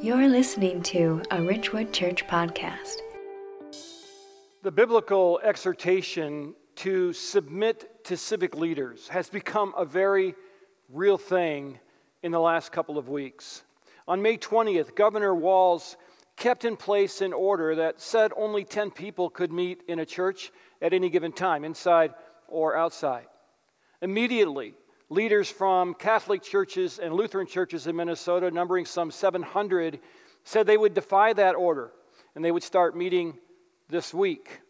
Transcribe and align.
You're 0.00 0.28
listening 0.28 0.82
to 0.84 1.22
a 1.32 1.42
Ridgewood 1.42 1.92
Church 1.92 2.24
podcast. 2.28 2.98
The 4.62 4.70
biblical 4.70 5.40
exhortation 5.42 6.54
to 6.76 7.12
submit 7.12 8.04
to 8.04 8.16
civic 8.16 8.54
leaders 8.54 9.08
has 9.08 9.28
become 9.28 9.74
a 9.76 9.84
very 9.84 10.36
real 10.88 11.18
thing 11.18 11.80
in 12.22 12.30
the 12.30 12.38
last 12.38 12.70
couple 12.70 12.96
of 12.96 13.08
weeks. 13.08 13.64
On 14.06 14.22
May 14.22 14.38
20th, 14.38 14.94
Governor 14.94 15.34
Walz 15.34 15.96
kept 16.36 16.64
in 16.64 16.76
place 16.76 17.20
an 17.20 17.32
order 17.32 17.74
that 17.74 18.00
said 18.00 18.30
only 18.36 18.62
10 18.62 18.92
people 18.92 19.28
could 19.28 19.50
meet 19.50 19.82
in 19.88 19.98
a 19.98 20.06
church 20.06 20.52
at 20.80 20.92
any 20.92 21.10
given 21.10 21.32
time, 21.32 21.64
inside 21.64 22.14
or 22.46 22.76
outside. 22.76 23.26
Immediately, 24.00 24.74
leaders 25.08 25.50
from 25.50 25.94
Catholic 25.94 26.42
churches 26.42 26.98
and 26.98 27.14
Lutheran 27.14 27.46
churches 27.46 27.86
in 27.86 27.96
Minnesota, 27.96 28.50
numbering 28.50 28.84
some 28.84 29.10
700, 29.10 30.00
said 30.44 30.66
they 30.66 30.76
would 30.76 30.94
defy 30.94 31.32
that 31.32 31.54
order 31.54 31.92
and 32.34 32.44
they 32.44 32.50
would 32.50 32.62
start 32.62 32.96
meeting 32.96 33.38
this 33.88 34.12
week. 34.12 34.60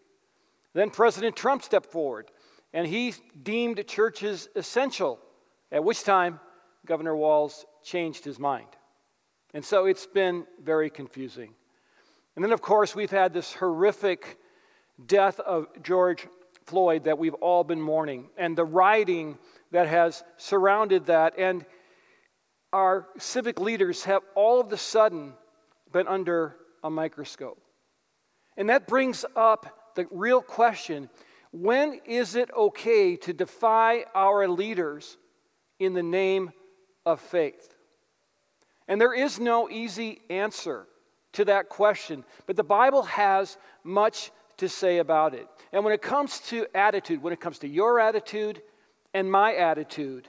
Then 0.75 0.91
President 0.91 1.37
Trump 1.37 1.63
stepped 1.63 1.91
forward 1.91 2.31
and 2.73 2.87
he 2.87 3.15
deemed 3.43 3.85
churches 3.87 4.49
essential, 4.55 5.19
at 5.73 5.83
which 5.83 6.05
time 6.05 6.39
Governor 6.87 7.17
Walz 7.17 7.65
changed 7.83 8.25
his 8.25 8.39
mind. 8.39 8.69
And 9.55 9.65
so 9.65 9.87
it's 9.87 10.07
been 10.07 10.47
very 10.63 10.91
confusing. 10.91 11.55
And 12.37 12.45
then, 12.45 12.53
of 12.53 12.61
course, 12.61 12.95
we've 12.95 13.11
had 13.11 13.33
this 13.33 13.53
horrific 13.53 14.39
death 15.05 15.41
of 15.41 15.67
George 15.83 16.27
Floyd 16.67 17.05
that 17.05 17.19
we've 17.19 17.35
all 17.35 17.65
been 17.65 17.81
mourning, 17.81 18.29
and 18.37 18.57
the 18.57 18.65
rioting 18.65 19.39
that 19.73 19.89
has 19.89 20.23
surrounded 20.37 21.07
that. 21.07 21.35
And 21.39 21.65
our 22.73 23.07
civic 23.19 23.61
leaders 23.61 24.05
have 24.05 24.23
all 24.35 24.61
of 24.61 24.73
a 24.73 24.77
sudden 24.77 25.35
been 25.93 26.07
under 26.09 26.57
a 26.83 26.91
microscope. 26.91 27.61
And 28.57 28.71
that 28.71 28.87
brings 28.87 29.25
up 29.37 29.95
the 29.95 30.07
real 30.11 30.43
question 30.43 31.09
when 31.51 32.01
is 32.05 32.35
it 32.35 32.51
okay 32.55 33.17
to 33.17 33.33
defy 33.33 34.05
our 34.15 34.47
leaders 34.47 35.17
in 35.79 35.95
the 35.95 36.03
name 36.03 36.53
of 37.07 37.21
faith? 37.21 37.75
And 38.87 39.01
there 39.01 39.15
is 39.15 39.41
no 39.41 39.69
easy 39.71 40.21
answer 40.29 40.87
to 41.33 41.45
that 41.47 41.69
question, 41.69 42.25
but 42.47 42.57
the 42.57 42.65
Bible 42.65 43.03
has 43.05 43.57
much 43.83 44.31
to 44.59 44.69
say 44.69 44.99
about 44.99 45.35
it. 45.35 45.47
And 45.73 45.85
when 45.85 45.95
it 45.95 46.03
comes 46.03 46.41
to 46.49 46.67
attitude, 46.75 47.23
when 47.23 47.33
it 47.33 47.41
comes 47.41 47.59
to 47.61 47.69
your 47.69 48.01
attitude 48.01 48.61
and 49.19 49.31
my 49.33 49.53
attitude, 49.55 50.29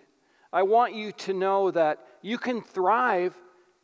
I 0.52 0.64
want 0.64 0.96
you 0.96 1.12
to 1.12 1.34
know 1.34 1.70
that 1.70 2.00
you 2.24 2.40
can 2.40 2.62
thrive 2.62 3.36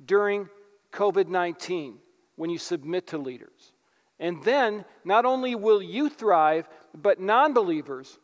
during 0.03 0.49
COVID 0.91 1.27
19 1.27 1.99
when 2.37 2.49
you 2.49 2.57
submit 2.57 3.07
to 3.07 3.19
leaders. 3.19 3.71
And 4.19 4.43
then 4.43 4.83
not 5.03 5.25
only 5.25 5.53
will 5.53 5.79
you 5.81 6.09
thrive, 6.09 6.67
but 6.95 7.19
non 7.19 7.53
believers 7.53 8.17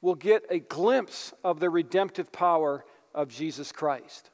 will 0.00 0.16
get 0.16 0.42
a 0.50 0.58
glimpse 0.58 1.32
of 1.44 1.60
the 1.60 1.70
redemptive 1.70 2.32
power 2.32 2.84
of 3.14 3.28
Jesus 3.28 3.70
Christ. 3.70 4.30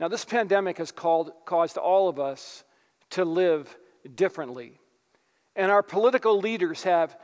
Now, 0.00 0.08
this 0.08 0.24
pandemic 0.24 0.78
has 0.78 0.90
called, 0.90 1.30
caused 1.44 1.76
all 1.76 2.08
of 2.08 2.18
us 2.18 2.64
to 3.10 3.24
live 3.24 3.76
differently. 4.12 4.80
And 5.54 5.70
our 5.70 5.84
political 5.84 6.40
leaders 6.40 6.82
have 6.82 7.16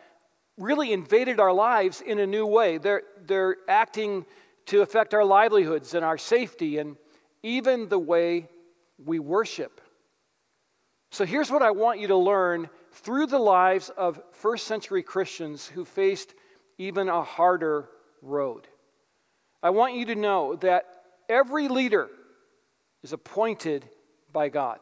really 0.61 0.92
invaded 0.92 1.41
our 1.41 1.53
lives 1.53 2.00
in 2.00 2.19
a 2.19 2.27
new 2.27 2.47
way. 2.47 2.78
They're, 2.78 3.03
they're 3.27 3.56
acting 3.69 4.27
to 4.67 4.83
affect 4.83 5.14
our 5.14 5.25
livelihoods 5.25 5.94
and 5.94 6.05
our 6.05 6.19
safety 6.19 6.78
and 6.78 6.97
even 7.42 7.89
the 7.89 7.98
way 7.98 8.48
we 9.05 9.19
worship. 9.19 9.80
So 11.11 11.25
here's 11.25 11.50
what 11.50 11.62
I 11.62 11.72
want 11.72 11.98
you 11.98 12.08
to 12.08 12.17
learn 12.17 12.69
through 12.92 13.27
the 13.27 13.39
lives 13.39 13.91
of 13.97 14.20
first 14.33 14.67
century 14.67 15.02
Christians 15.02 15.67
who 15.67 15.84
faced 15.84 16.34
even 16.79 17.08
a 17.08 17.23
harder 17.23 17.89
road. 18.23 18.68
I 19.63 19.70
want 19.70 19.95
you 19.95 20.07
to 20.07 20.14
know 20.14 20.57
that 20.57 20.86
every 21.29 21.68
leader 21.68 22.08
is 23.02 23.13
appointed 23.13 23.89
by 24.33 24.51
God, 24.51 24.79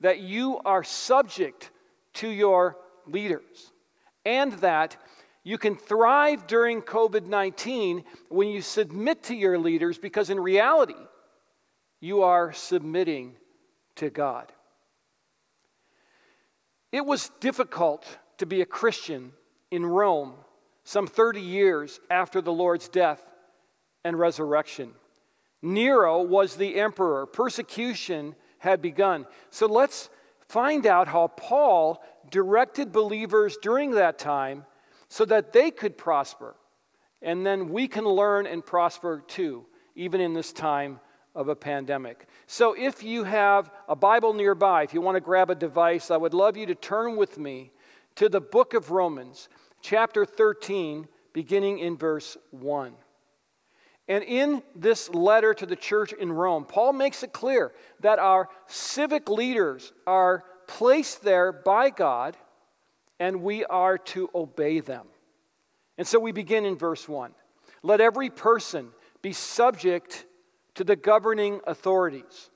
that 0.00 0.20
you 0.20 0.60
are 0.64 0.82
subject 0.82 1.70
to 2.14 2.28
your 2.28 2.76
leaders, 3.06 3.72
and 4.28 4.52
that 4.60 4.98
you 5.42 5.56
can 5.56 5.74
thrive 5.74 6.46
during 6.46 6.82
COVID 6.82 7.26
19 7.26 8.04
when 8.28 8.48
you 8.48 8.60
submit 8.60 9.22
to 9.24 9.34
your 9.34 9.58
leaders 9.58 9.96
because 9.96 10.28
in 10.28 10.38
reality, 10.38 11.02
you 11.98 12.22
are 12.22 12.52
submitting 12.52 13.36
to 13.96 14.10
God. 14.10 14.52
It 16.92 17.06
was 17.06 17.30
difficult 17.40 18.06
to 18.36 18.44
be 18.44 18.60
a 18.60 18.66
Christian 18.66 19.32
in 19.70 19.86
Rome 19.86 20.34
some 20.84 21.06
30 21.06 21.40
years 21.40 21.98
after 22.10 22.42
the 22.42 22.52
Lord's 22.52 22.88
death 22.88 23.22
and 24.04 24.18
resurrection. 24.18 24.92
Nero 25.62 26.22
was 26.22 26.54
the 26.56 26.76
emperor, 26.76 27.24
persecution 27.24 28.34
had 28.58 28.82
begun. 28.82 29.26
So 29.50 29.66
let's 29.66 30.10
find 30.48 30.86
out 30.86 31.08
how 31.08 31.28
Paul 31.28 32.02
directed 32.30 32.92
believers 32.92 33.58
during 33.60 33.92
that 33.92 34.18
time 34.18 34.64
so 35.08 35.24
that 35.24 35.52
they 35.52 35.70
could 35.70 35.96
prosper. 35.96 36.54
And 37.22 37.44
then 37.44 37.70
we 37.70 37.88
can 37.88 38.04
learn 38.04 38.46
and 38.46 38.64
prosper 38.64 39.22
too, 39.26 39.66
even 39.94 40.20
in 40.20 40.34
this 40.34 40.52
time 40.52 41.00
of 41.34 41.48
a 41.48 41.56
pandemic. 41.56 42.26
So, 42.46 42.74
if 42.74 43.02
you 43.02 43.24
have 43.24 43.70
a 43.88 43.96
Bible 43.96 44.32
nearby, 44.32 44.82
if 44.82 44.94
you 44.94 45.00
want 45.00 45.16
to 45.16 45.20
grab 45.20 45.50
a 45.50 45.54
device, 45.54 46.10
I 46.10 46.16
would 46.16 46.34
love 46.34 46.56
you 46.56 46.66
to 46.66 46.74
turn 46.74 47.16
with 47.16 47.38
me 47.38 47.72
to 48.16 48.28
the 48.28 48.40
book 48.40 48.74
of 48.74 48.90
Romans, 48.90 49.48
chapter 49.80 50.24
13, 50.24 51.06
beginning 51.32 51.78
in 51.78 51.96
verse 51.96 52.36
1. 52.50 52.92
And 54.08 54.24
in 54.24 54.62
this 54.74 55.10
letter 55.10 55.52
to 55.54 55.66
the 55.66 55.76
church 55.76 56.12
in 56.14 56.32
Rome, 56.32 56.64
Paul 56.64 56.94
makes 56.94 57.22
it 57.22 57.32
clear 57.32 57.72
that 58.00 58.18
our 58.18 58.48
civic 58.66 59.28
leaders 59.28 59.92
are 60.06 60.44
placed 60.68 61.22
there 61.22 61.50
by 61.50 61.90
God 61.90 62.36
and 63.18 63.42
we 63.42 63.64
are 63.64 63.98
to 63.98 64.30
obey 64.32 64.78
them. 64.78 65.06
And 65.96 66.06
so 66.06 66.20
we 66.20 66.30
begin 66.30 66.64
in 66.64 66.76
verse 66.76 67.08
1. 67.08 67.32
Let 67.82 68.00
every 68.00 68.30
person 68.30 68.90
be 69.20 69.32
subject 69.32 70.24
to 70.74 70.84
the 70.84 70.94
governing 70.94 71.60
authorities. 71.66 72.50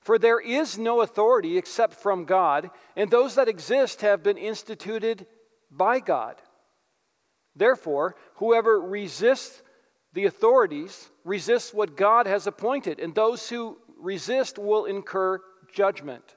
For 0.00 0.18
there 0.18 0.40
is 0.40 0.78
no 0.78 1.00
authority 1.00 1.58
except 1.58 1.94
from 1.94 2.24
God, 2.24 2.70
and 2.96 3.10
those 3.10 3.34
that 3.34 3.48
exist 3.48 4.00
have 4.00 4.22
been 4.22 4.38
instituted 4.38 5.26
by 5.70 6.00
God. 6.00 6.36
Therefore, 7.56 8.16
whoever 8.36 8.80
resists 8.80 9.62
the 10.12 10.24
authorities 10.24 11.08
resists 11.24 11.74
what 11.74 11.96
God 11.96 12.26
has 12.26 12.46
appointed, 12.46 12.98
and 12.98 13.14
those 13.14 13.48
who 13.48 13.78
resist 13.98 14.58
will 14.58 14.86
incur 14.86 15.40
judgment. 15.72 16.36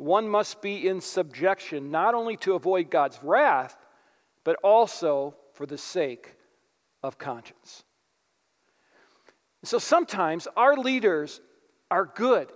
one 0.00 0.28
must 0.28 0.62
be 0.62 0.88
in 0.88 1.02
subjection 1.02 1.90
not 1.90 2.14
only 2.14 2.36
to 2.38 2.54
avoid 2.54 2.90
God's 2.90 3.18
wrath, 3.22 3.76
but 4.44 4.56
also 4.64 5.34
for 5.52 5.66
the 5.66 5.76
sake 5.76 6.36
of 7.02 7.18
conscience. 7.18 7.84
So 9.62 9.78
sometimes 9.78 10.48
our 10.56 10.74
leaders 10.74 11.42
are 11.90 12.06
good 12.06 12.50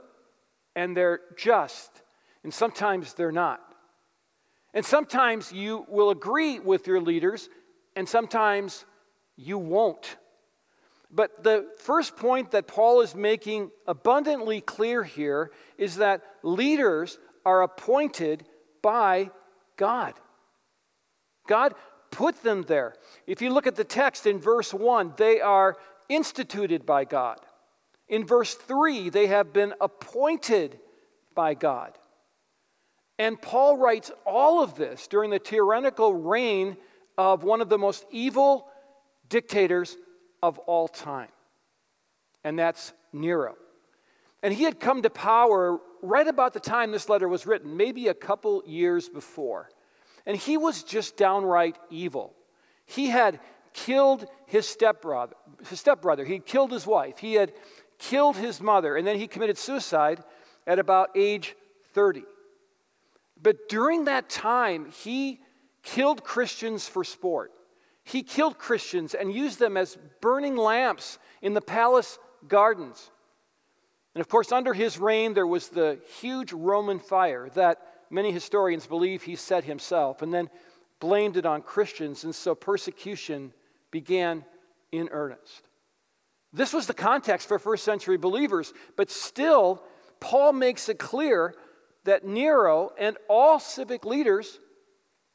and 0.75 0.96
they're 0.96 1.20
just, 1.37 1.91
and 2.44 2.52
sometimes 2.52 3.12
they're 3.12 3.31
not. 3.31 3.61
And 4.73 4.85
sometimes 4.85 5.52
you 5.52 5.85
will 5.88 6.11
agree 6.11 6.58
with 6.58 6.87
your 6.87 7.00
leaders, 7.00 7.49
and 7.94 8.08
sometimes 8.08 8.85
you 9.37 9.56
won't. 9.56 10.17
But 11.12 11.44
the 11.44 11.67
first 11.79 12.17
point 12.17 12.50
that 12.52 12.67
Paul 12.67 13.02
is 13.02 13.14
making 13.14 13.70
abundantly 13.87 14.61
clear 14.61 15.05
here 15.05 15.52
is 15.79 15.97
that 15.97 16.23
leaders 16.43 17.19
are 17.44 17.62
appointed 17.62 18.44
by 18.82 19.31
God. 19.76 20.14
God 21.46 21.75
put 22.11 22.43
them 22.43 22.62
there. 22.62 22.94
If 23.26 23.43
you 23.43 23.50
look 23.50 23.67
at 23.67 23.76
the 23.76 23.85
text 23.85 24.26
in 24.26 24.38
verse 24.38 24.73
1, 24.73 25.14
they 25.17 25.41
are 25.41 25.76
instituted 26.08 26.87
by 26.87 27.05
God. 27.05 27.38
In 28.08 28.26
verse 28.26 28.55
3, 28.55 29.08
they 29.11 29.26
have 29.26 29.52
been 29.52 29.75
appointed 29.81 30.79
by 31.35 31.55
God. 31.55 31.99
And 33.19 33.41
Paul 33.41 33.76
writes 33.76 34.11
all 34.26 34.62
of 34.62 34.75
this 34.75 35.06
during 35.06 35.31
the 35.31 35.38
tyrannical 35.38 36.14
reign 36.14 36.76
of 37.17 37.44
one 37.44 37.61
of 37.61 37.69
the 37.69 37.79
most 37.79 38.05
evil 38.11 38.69
dictators 39.29 39.97
of 40.43 40.58
all 40.61 40.88
time, 40.88 41.29
and 42.43 42.58
that's 42.58 42.93
Nero. 43.12 43.56
And 44.44 44.52
he 44.52 44.64
had 44.64 44.79
come 44.79 45.00
to 45.00 45.08
power 45.08 45.81
right 46.02 46.29
about 46.29 46.52
the 46.52 46.61
time 46.61 46.93
this 46.93 47.08
letter 47.08 47.26
was 47.26 47.46
written, 47.46 47.79
maybe 47.79 48.08
a 48.08 48.14
couple 48.14 48.62
years 48.67 49.08
before. 49.08 49.70
And 50.26 50.37
he 50.37 50.58
was 50.58 50.82
just 50.82 51.17
downright 51.17 51.79
evil. 51.88 52.35
He 52.85 53.06
had 53.06 53.41
killed 53.73 54.26
his 54.44 54.69
stepbrother, 54.69 55.35
his 55.67 55.81
stepbrother. 55.81 56.26
He 56.26 56.41
killed 56.41 56.73
his 56.73 56.87
wife. 56.87 57.17
He 57.19 57.32
had 57.32 57.55
killed 57.99 58.37
his 58.37 58.61
mother, 58.61 58.96
and 58.96 59.06
then 59.06 59.19
he 59.19 59.26
committed 59.26 59.56
suicide 59.56 60.23
at 60.67 60.79
about 60.79 61.08
age 61.17 61.56
30. 61.94 62.25
But 63.40 63.70
during 63.70 64.05
that 64.05 64.29
time, 64.29 64.90
he 64.90 65.40
killed 65.82 66.23
Christians 66.23 66.87
for 66.87 67.02
sport. 67.02 67.50
He 68.02 68.23
killed 68.23 68.58
Christians 68.58 69.14
and 69.14 69.32
used 69.32 69.58
them 69.58 69.79
as 69.79 69.97
burning 70.20 70.55
lamps 70.55 71.19
in 71.40 71.55
the 71.55 71.62
palace 71.62 72.19
gardens. 72.47 73.11
And 74.14 74.20
of 74.20 74.28
course, 74.28 74.52
under 74.52 74.72
his 74.72 74.99
reign, 74.99 75.34
there 75.34 75.46
was 75.46 75.69
the 75.69 75.99
huge 76.20 76.52
Roman 76.52 76.99
fire 76.99 77.49
that 77.55 77.81
many 78.11 78.31
historians 78.31 78.87
believe 78.87 79.22
he 79.22 79.37
set 79.37 79.64
himself 79.64 80.22
and 80.22 80.32
then 80.32 80.49
blamed 81.00 81.37
it 81.37 81.46
on 81.46 81.62
Christians. 81.62 82.25
And 82.25 82.34
so 82.34 82.55
persecution 82.55 83.52
began 83.90 84.44
in 84.93 85.08
earnest. 85.11 85.69
This 86.52 86.72
was 86.72 86.87
the 86.87 86.94
context 86.94 87.49
for 87.49 87.58
first 87.58 87.84
century 87.84 88.16
believers, 88.16 88.72
but 88.96 89.11
still, 89.11 89.82
Paul 90.20 90.52
makes 90.52 90.88
it 90.88 91.00
clear 91.00 91.55
that 92.05 92.25
Nero 92.25 92.93
and 92.96 93.16
all 93.28 93.58
civic 93.58 94.05
leaders 94.05 94.61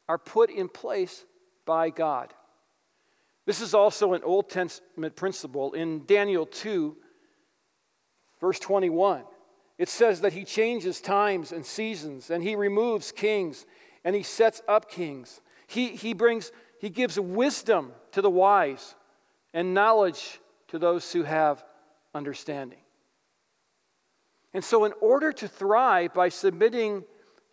are 0.08 0.18
put 0.18 0.50
in 0.50 0.70
place 0.70 1.26
by 1.66 1.90
God. 1.90 2.34
This 3.46 3.60
is 3.60 3.74
also 3.74 4.14
an 4.14 4.24
Old 4.24 4.50
Testament 4.50 5.16
principle. 5.16 5.74
In 5.74 6.06
Daniel 6.06 6.46
2, 6.46 6.96
verse 8.40 8.60
21, 8.60 9.24
it 9.78 9.90
says 9.90 10.22
that 10.22 10.34
he 10.34 10.44
changes 10.44 11.02
times 11.02 11.52
and 11.52 11.66
seasons, 11.66 12.30
and 12.30 12.44
he 12.44 12.56
removes 12.56 13.12
kings, 13.12 13.66
and 14.04 14.16
he 14.16 14.24
sets 14.24 14.62
up 14.68 14.90
kings. 14.90 15.42
He, 15.68 15.90
he 15.90 16.14
brings, 16.14 16.52
he 16.80 16.90
gives 16.90 17.20
wisdom 17.20 17.94
to 18.12 18.22
the 18.22 18.30
wise 18.30 18.96
and 19.54 19.74
knowledge 19.74 20.40
to 20.70 20.80
those 20.80 21.12
who 21.12 21.24
have 21.24 21.64
understanding. 22.14 22.80
And 24.54 24.64
so, 24.64 24.86
in 24.86 24.94
order 25.00 25.32
to 25.32 25.48
thrive 25.48 26.14
by 26.14 26.30
submitting 26.30 27.04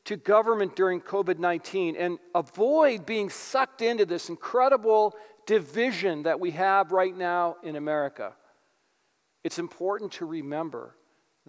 to 0.05 0.17
government 0.17 0.77
during 0.77 1.01
COVID 1.01 1.39
19 1.39 1.97
and 1.97 2.19
avoid 2.35 3.05
being 3.05 3.29
sucked 3.29 3.83
into 3.83 4.07
this 4.07 4.29
incredible 4.29 5.15
division 5.47 6.23
that 6.23 6.41
we 6.41 6.53
have 6.53 6.93
right 6.93 7.17
now 7.17 7.57
in 7.63 7.77
America, 7.77 8.35
it's 9.47 9.61
important 9.61 10.11
to 10.11 10.27
remember 10.27 10.97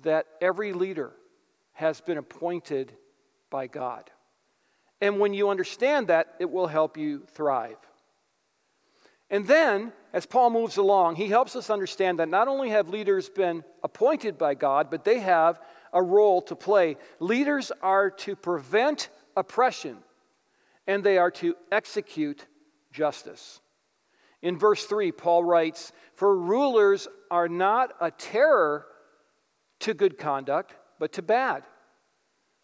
that 0.04 0.28
every 0.40 0.72
leader 0.72 1.14
has 1.74 2.00
been 2.00 2.20
appointed 2.20 2.94
by 3.50 3.66
God. 3.66 4.12
And 5.02 5.20
when 5.20 5.34
you 5.34 5.50
understand 5.50 6.06
that, 6.10 6.36
it 6.40 6.52
will 6.52 6.68
help 6.68 6.96
you 6.96 7.24
thrive. 7.32 7.80
And 9.32 9.48
then, 9.48 9.94
as 10.14 10.28
Paul 10.28 10.52
moves 10.52 10.78
along, 10.78 11.16
he 11.16 11.30
helps 11.30 11.56
us 11.56 11.72
understand 11.72 12.20
that 12.20 12.30
not 12.30 12.48
only 12.48 12.70
have 12.70 12.88
leaders 12.88 13.30
been 13.30 13.64
appointed 13.82 14.38
by 14.38 14.54
God, 14.54 14.92
but 14.92 15.04
they 15.04 15.18
have 15.18 15.60
a 15.92 16.04
role 16.04 16.44
to 16.44 16.56
play. 16.56 16.98
Leaders 17.20 17.72
are 17.82 18.12
to 18.12 18.36
prevent 18.36 19.10
oppression, 19.36 19.98
and 20.86 21.04
they 21.04 21.18
are 21.18 21.32
to 21.32 21.56
execute 21.72 22.46
justice. 22.92 23.60
In 24.42 24.58
verse 24.58 24.86
3, 24.86 25.12
Paul 25.12 25.44
writes, 25.44 25.92
For 26.14 26.36
rulers 26.36 27.08
are 27.32 27.50
not 27.50 27.94
a 28.00 28.12
terror 28.12 28.86
to 29.80 29.94
good 29.94 30.18
conduct, 30.18 30.76
but 31.00 31.14
to 31.14 31.22
bad. 31.22 31.64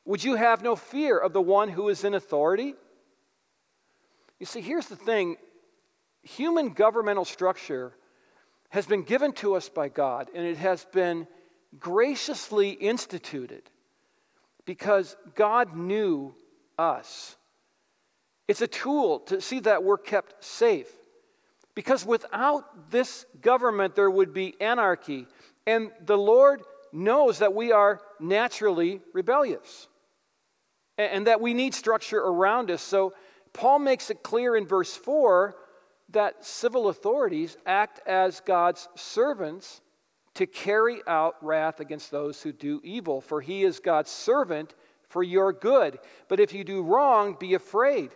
Would 0.06 0.24
you 0.24 0.36
have 0.36 0.62
no 0.62 0.76
fear 0.76 1.18
of 1.18 1.34
the 1.34 1.42
one 1.42 1.70
who 1.70 1.90
is 1.90 2.04
in 2.04 2.14
authority? 2.14 2.76
You 4.40 4.46
see, 4.46 4.62
here's 4.62 4.88
the 4.88 4.96
thing 4.96 5.38
human 6.22 6.70
governmental 6.70 7.26
structure 7.26 7.94
has 8.70 8.86
been 8.86 9.04
given 9.04 9.34
to 9.34 9.56
us 9.56 9.70
by 9.70 9.90
God, 9.90 10.30
and 10.34 10.46
it 10.46 10.58
has 10.58 10.86
been 10.86 11.28
graciously 11.80 12.72
instituted 12.72 13.70
because 14.66 15.16
God 15.36 15.76
knew 15.76 16.34
us. 16.78 17.36
It's 18.48 18.62
a 18.62 18.68
tool 18.68 19.20
to 19.22 19.42
see 19.42 19.60
that 19.62 19.84
we're 19.84 19.98
kept 19.98 20.44
safe. 20.44 20.92
Because 21.76 22.06
without 22.06 22.92
this 22.92 23.26
government, 23.42 23.96
there 23.96 24.12
would 24.12 24.34
be 24.34 24.56
anarchy. 24.62 25.28
And 25.66 25.92
the 26.06 26.18
Lord 26.18 26.62
knows 26.92 27.40
that 27.40 27.54
we 27.54 27.72
are 27.72 28.02
naturally 28.20 29.02
rebellious 29.14 29.88
and 30.98 31.26
that 31.26 31.42
we 31.42 31.54
need 31.54 31.74
structure 31.74 32.20
around 32.20 32.70
us. 32.70 32.82
So 32.82 33.14
Paul 33.54 33.80
makes 33.80 34.10
it 34.10 34.22
clear 34.22 34.56
in 34.56 34.68
verse 34.68 34.96
4 34.96 35.56
that 36.10 36.46
civil 36.46 36.90
authorities 36.90 37.58
act 37.66 38.08
as 38.08 38.40
God's 38.42 38.88
servants 38.96 39.82
to 40.36 40.46
carry 40.46 41.00
out 41.08 41.36
wrath 41.42 41.80
against 41.80 42.12
those 42.12 42.42
who 42.42 42.52
do 42.52 42.82
evil, 42.84 43.22
for 43.22 43.42
he 43.42 43.64
is 43.64 43.80
God's 43.80 44.12
servant 44.12 44.74
for 45.08 45.24
your 45.24 45.54
good. 45.54 46.00
But 46.28 46.40
if 46.40 46.54
you 46.54 46.64
do 46.64 46.82
wrong, 46.82 47.38
be 47.40 47.54
afraid, 47.54 48.12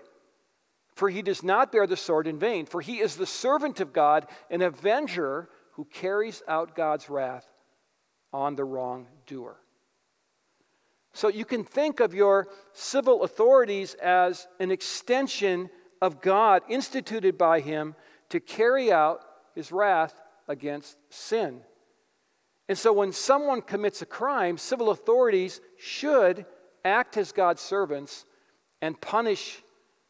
for 0.97 1.09
he 1.09 1.21
does 1.21 1.43
not 1.43 1.71
bear 1.71 1.85
the 1.85 1.95
sword 1.95 2.25
in 2.25 2.39
vain, 2.39 2.65
for 2.65 2.81
he 2.81 2.99
is 2.99 3.15
the 3.15 3.27
servant 3.27 3.79
of 3.79 3.93
God, 3.93 4.25
an 4.49 4.63
avenger 4.63 5.47
who 5.73 5.85
carries 5.85 6.41
out 6.47 6.75
God's 6.75 7.07
wrath 7.07 7.45
on 8.33 8.55
the 8.55 8.65
wrongdoer. 8.65 9.57
So 11.13 11.27
you 11.27 11.45
can 11.45 11.63
think 11.63 11.99
of 11.99 12.15
your 12.15 12.47
civil 12.73 13.21
authorities 13.21 13.93
as 13.93 14.47
an 14.59 14.71
extension 14.71 15.69
of 16.01 16.19
God 16.19 16.63
instituted 16.67 17.37
by 17.37 17.59
him 17.59 17.93
to 18.29 18.39
carry 18.39 18.91
out 18.91 19.21
his 19.53 19.71
wrath 19.71 20.19
against 20.47 20.97
sin. 21.09 21.61
And 22.67 22.77
so 22.77 22.91
when 22.91 23.11
someone 23.11 23.61
commits 23.61 24.01
a 24.01 24.07
crime, 24.07 24.57
civil 24.57 24.89
authorities 24.89 25.61
should 25.77 26.47
act 26.83 27.17
as 27.17 27.31
God's 27.31 27.61
servants 27.61 28.25
and 28.81 28.99
punish 28.99 29.61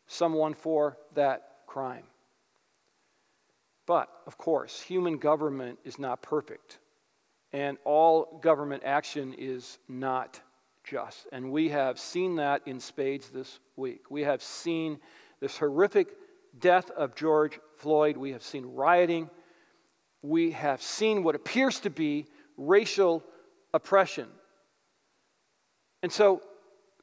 someone 0.07 0.53
for 0.53 0.97
that 1.13 1.57
crime. 1.67 2.03
But, 3.85 4.09
of 4.25 4.37
course, 4.37 4.81
human 4.81 5.17
government 5.17 5.79
is 5.85 5.97
not 5.99 6.21
perfect, 6.21 6.79
and 7.53 7.77
all 7.85 8.39
government 8.41 8.83
action 8.85 9.33
is 9.37 9.79
not 9.87 10.41
just. 10.83 11.27
And 11.31 11.51
we 11.51 11.69
have 11.69 11.99
seen 11.99 12.35
that 12.35 12.61
in 12.65 12.79
spades 12.79 13.29
this 13.29 13.59
week. 13.75 14.09
We 14.09 14.23
have 14.23 14.41
seen 14.41 14.99
this 15.39 15.57
horrific 15.57 16.09
death 16.59 16.89
of 16.91 17.15
George 17.15 17.59
Floyd. 17.77 18.17
We 18.17 18.31
have 18.31 18.43
seen 18.43 18.65
rioting. 18.73 19.29
We 20.21 20.51
have 20.51 20.81
seen 20.81 21.23
what 21.23 21.35
appears 21.35 21.79
to 21.81 21.89
be 21.89 22.25
racial 22.57 23.23
oppression. 23.73 24.27
And 26.03 26.11
so, 26.11 26.41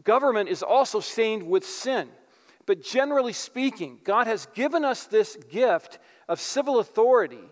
government 0.03 0.49
is 0.49 0.63
also 0.63 1.01
stained 1.01 1.43
with 1.47 1.65
sin. 1.65 2.09
But 2.67 2.83
generally 2.83 3.33
speaking, 3.33 4.01
God 4.05 4.27
has 4.27 4.47
given 4.55 4.85
us 4.85 5.07
this 5.07 5.37
gift 5.51 5.99
of 6.29 6.41
civil 6.41 6.79
authority 6.79 7.51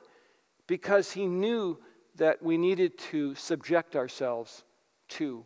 because 0.67 1.13
He 1.13 1.27
knew 1.27 1.79
that 2.17 2.43
we 2.43 2.57
needed 2.57 2.99
to 2.99 3.35
subject 3.35 3.97
ourselves 3.97 4.65
to 5.09 5.45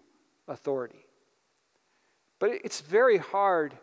authority. 0.49 1.06
But 2.38 2.50
it's 2.64 2.80
very 2.80 3.18
hard 3.18 3.76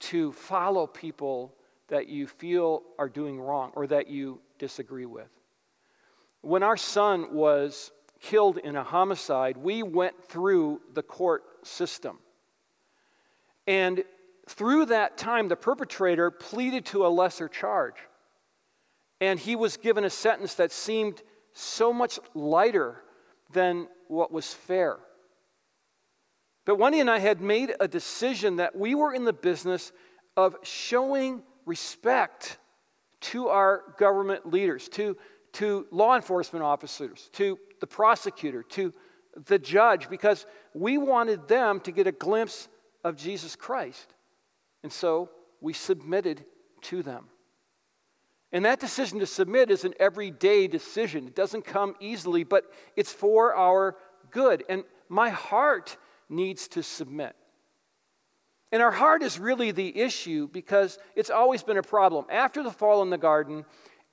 to 0.00 0.32
follow 0.32 0.86
people 0.86 1.54
that 1.88 2.08
you 2.08 2.26
feel 2.26 2.82
are 2.98 3.08
doing 3.08 3.40
wrong 3.40 3.72
or 3.74 3.86
that 3.86 4.08
you 4.08 4.40
disagree 4.58 5.06
with. 5.06 5.30
When 6.40 6.62
our 6.62 6.76
son 6.76 7.34
was 7.34 7.90
killed 8.20 8.58
in 8.58 8.76
a 8.76 8.82
homicide, 8.82 9.56
we 9.56 9.82
went 9.82 10.22
through 10.28 10.80
the 10.92 11.02
court 11.02 11.42
system. 11.62 12.18
And 13.66 14.04
through 14.48 14.86
that 14.86 15.16
time, 15.16 15.48
the 15.48 15.56
perpetrator 15.56 16.30
pleaded 16.30 16.86
to 16.86 17.06
a 17.06 17.08
lesser 17.08 17.48
charge. 17.48 17.96
And 19.20 19.38
he 19.38 19.56
was 19.56 19.76
given 19.76 20.04
a 20.04 20.10
sentence 20.10 20.54
that 20.54 20.72
seemed 20.72 21.22
so 21.52 21.92
much 21.92 22.18
lighter 22.34 23.02
than 23.52 23.88
what 24.08 24.32
was 24.32 24.52
fair. 24.52 24.98
But 26.66 26.76
Wendy 26.76 27.00
and 27.00 27.10
I 27.10 27.18
had 27.18 27.40
made 27.40 27.74
a 27.78 27.88
decision 27.88 28.56
that 28.56 28.76
we 28.76 28.94
were 28.94 29.14
in 29.14 29.24
the 29.24 29.32
business 29.32 29.92
of 30.36 30.56
showing 30.62 31.42
respect 31.64 32.58
to 33.20 33.48
our 33.48 33.82
government 33.98 34.50
leaders, 34.50 34.88
to, 34.90 35.16
to 35.52 35.86
law 35.90 36.16
enforcement 36.16 36.62
officers, 36.62 37.30
to 37.32 37.58
the 37.80 37.86
prosecutor, 37.86 38.62
to 38.62 38.92
the 39.46 39.58
judge, 39.58 40.08
because 40.10 40.46
we 40.74 40.98
wanted 40.98 41.48
them 41.48 41.80
to 41.80 41.92
get 41.92 42.06
a 42.06 42.12
glimpse 42.12 42.68
of 43.02 43.16
Jesus 43.16 43.56
Christ. 43.56 44.13
And 44.84 44.92
so 44.92 45.30
we 45.62 45.72
submitted 45.72 46.44
to 46.82 47.02
them. 47.02 47.24
And 48.52 48.66
that 48.66 48.78
decision 48.78 49.18
to 49.18 49.26
submit 49.26 49.70
is 49.70 49.84
an 49.84 49.94
everyday 49.98 50.68
decision. 50.68 51.26
It 51.26 51.34
doesn't 51.34 51.64
come 51.64 51.96
easily, 52.00 52.44
but 52.44 52.70
it's 52.94 53.10
for 53.10 53.54
our 53.56 53.96
good. 54.30 54.62
And 54.68 54.84
my 55.08 55.30
heart 55.30 55.96
needs 56.28 56.68
to 56.68 56.82
submit. 56.82 57.34
And 58.70 58.82
our 58.82 58.90
heart 58.90 59.22
is 59.22 59.38
really 59.38 59.70
the 59.70 59.98
issue 59.98 60.48
because 60.48 60.98
it's 61.16 61.30
always 61.30 61.62
been 61.62 61.78
a 61.78 61.82
problem. 61.82 62.26
After 62.30 62.62
the 62.62 62.70
fall 62.70 63.00
in 63.02 63.08
the 63.08 63.16
garden 63.16 63.64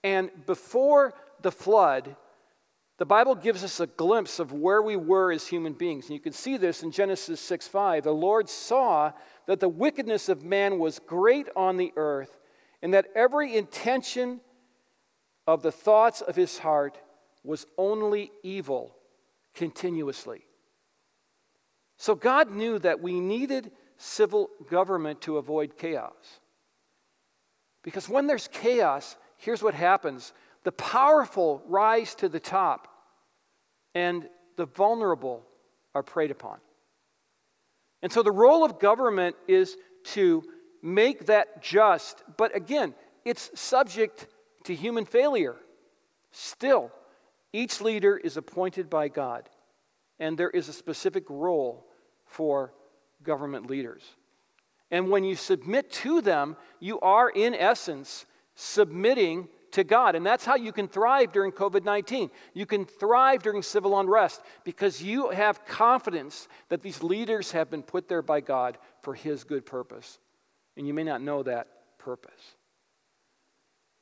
and 0.06 0.30
before 0.46 1.14
the 1.42 1.52
flood, 1.52 2.16
the 2.98 3.06
Bible 3.06 3.36
gives 3.36 3.64
us 3.64 3.80
a 3.80 3.88
glimpse 3.88 4.40
of 4.40 4.54
where 4.54 4.82
we 4.82 4.96
were 4.96 5.32
as 5.32 5.48
human 5.48 5.74
beings. 5.74 6.06
And 6.06 6.14
you 6.14 6.22
can 6.22 6.34
see 6.34 6.56
this 6.56 6.82
in 6.82 6.92
Genesis 6.92 7.42
6 7.42 7.68
5. 7.68 8.04
The 8.04 8.12
Lord 8.12 8.48
saw 8.48 9.12
that 9.48 9.60
the 9.60 9.70
wickedness 9.70 10.30
of 10.30 10.44
man 10.44 10.80
was 10.80 11.00
great 11.00 11.48
on 11.56 11.78
the 11.78 11.92
earth, 11.96 12.40
and 12.82 12.94
that 12.94 13.08
every 13.16 13.56
intention 13.56 14.42
of 15.48 15.62
the 15.62 15.72
thoughts 15.72 16.22
of 16.22 16.36
his 16.36 16.60
heart 16.60 16.98
was 17.44 17.66
only 17.78 18.32
evil 18.44 18.96
continuously. 19.54 20.46
So 21.98 22.16
God 22.16 22.52
knew 22.52 22.80
that 22.80 23.02
we 23.02 23.20
needed 23.20 23.72
civil 23.98 24.50
government 24.70 25.22
to 25.22 25.38
avoid 25.38 25.78
chaos. 25.78 26.40
Because 27.84 28.10
when 28.10 28.28
there's 28.28 28.48
chaos, 28.48 29.18
here's 29.38 29.64
what 29.64 29.74
happens 29.74 30.34
the 30.64 30.72
powerful 30.72 31.64
rise 31.68 32.14
to 32.16 32.30
the 32.30 32.40
top, 32.40 32.88
and 33.96 34.28
the 34.58 34.68
vulnerable 34.68 35.44
are 35.96 36.04
preyed 36.04 36.32
upon. 36.32 36.60
And 38.02 38.12
so 38.12 38.24
the 38.24 38.32
role 38.32 38.64
of 38.64 38.80
government 38.80 39.36
is 39.48 39.78
to 40.04 40.44
make 40.82 41.28
that 41.28 41.62
just, 41.62 42.24
but 42.38 42.56
again, 42.56 42.96
it's 43.24 43.52
subject 43.60 44.28
to 44.64 44.74
human 44.74 45.06
failure. 45.06 45.56
Still, 46.32 46.92
each 47.54 47.82
leader 47.82 48.18
is 48.18 48.38
appointed 48.38 48.90
by 48.90 49.08
God, 49.08 49.50
and 50.20 50.38
there 50.38 50.50
is 50.50 50.70
a 50.70 50.74
specific 50.74 51.26
role 51.30 51.86
for 52.26 52.74
government 53.24 53.70
leaders. 53.70 54.04
And 54.90 55.10
when 55.10 55.24
you 55.24 55.36
submit 55.36 55.92
to 55.92 56.22
them, 56.22 56.58
you 56.80 57.00
are, 57.00 57.30
in 57.30 57.54
essence, 57.54 58.26
submitting 58.56 59.48
to 59.72 59.84
God. 59.84 60.16
And 60.16 60.26
that's 60.26 60.46
how 60.46 60.56
you 60.56 60.72
can 60.72 60.88
thrive 60.88 61.32
during 61.32 61.52
COVID 61.52 61.84
19. 61.84 62.30
You 62.54 62.66
can 62.66 62.86
thrive 62.86 63.44
during 63.44 63.62
civil 63.62 64.00
unrest 64.00 64.42
because 64.64 65.02
you 65.02 65.30
have 65.30 65.66
confidence 65.66 66.48
that 66.70 66.82
these 66.82 67.04
leaders 67.04 67.52
have 67.52 67.70
been 67.70 67.84
put 67.84 68.08
there 68.08 68.22
by 68.22 68.42
God 68.42 68.78
for 69.02 69.14
His 69.14 69.44
good 69.44 69.66
purpose. 69.66 70.20
And 70.78 70.88
you 70.88 70.94
may 70.94 71.04
not 71.04 71.22
know 71.22 71.44
that 71.44 71.68
purpose. 71.98 72.56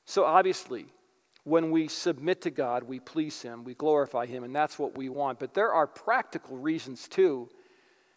So, 0.05 0.25
obviously, 0.25 0.85
when 1.43 1.71
we 1.71 1.88
submit 1.88 2.41
to 2.41 2.49
God, 2.49 2.83
we 2.83 2.99
please 2.99 3.41
Him, 3.41 3.63
we 3.63 3.73
glorify 3.73 4.25
Him, 4.25 4.43
and 4.43 4.55
that's 4.55 4.79
what 4.79 4.97
we 4.97 5.09
want. 5.09 5.39
But 5.39 5.53
there 5.53 5.73
are 5.73 5.88
practical 5.88 6.57
reasons, 6.57 7.07
too, 7.07 7.49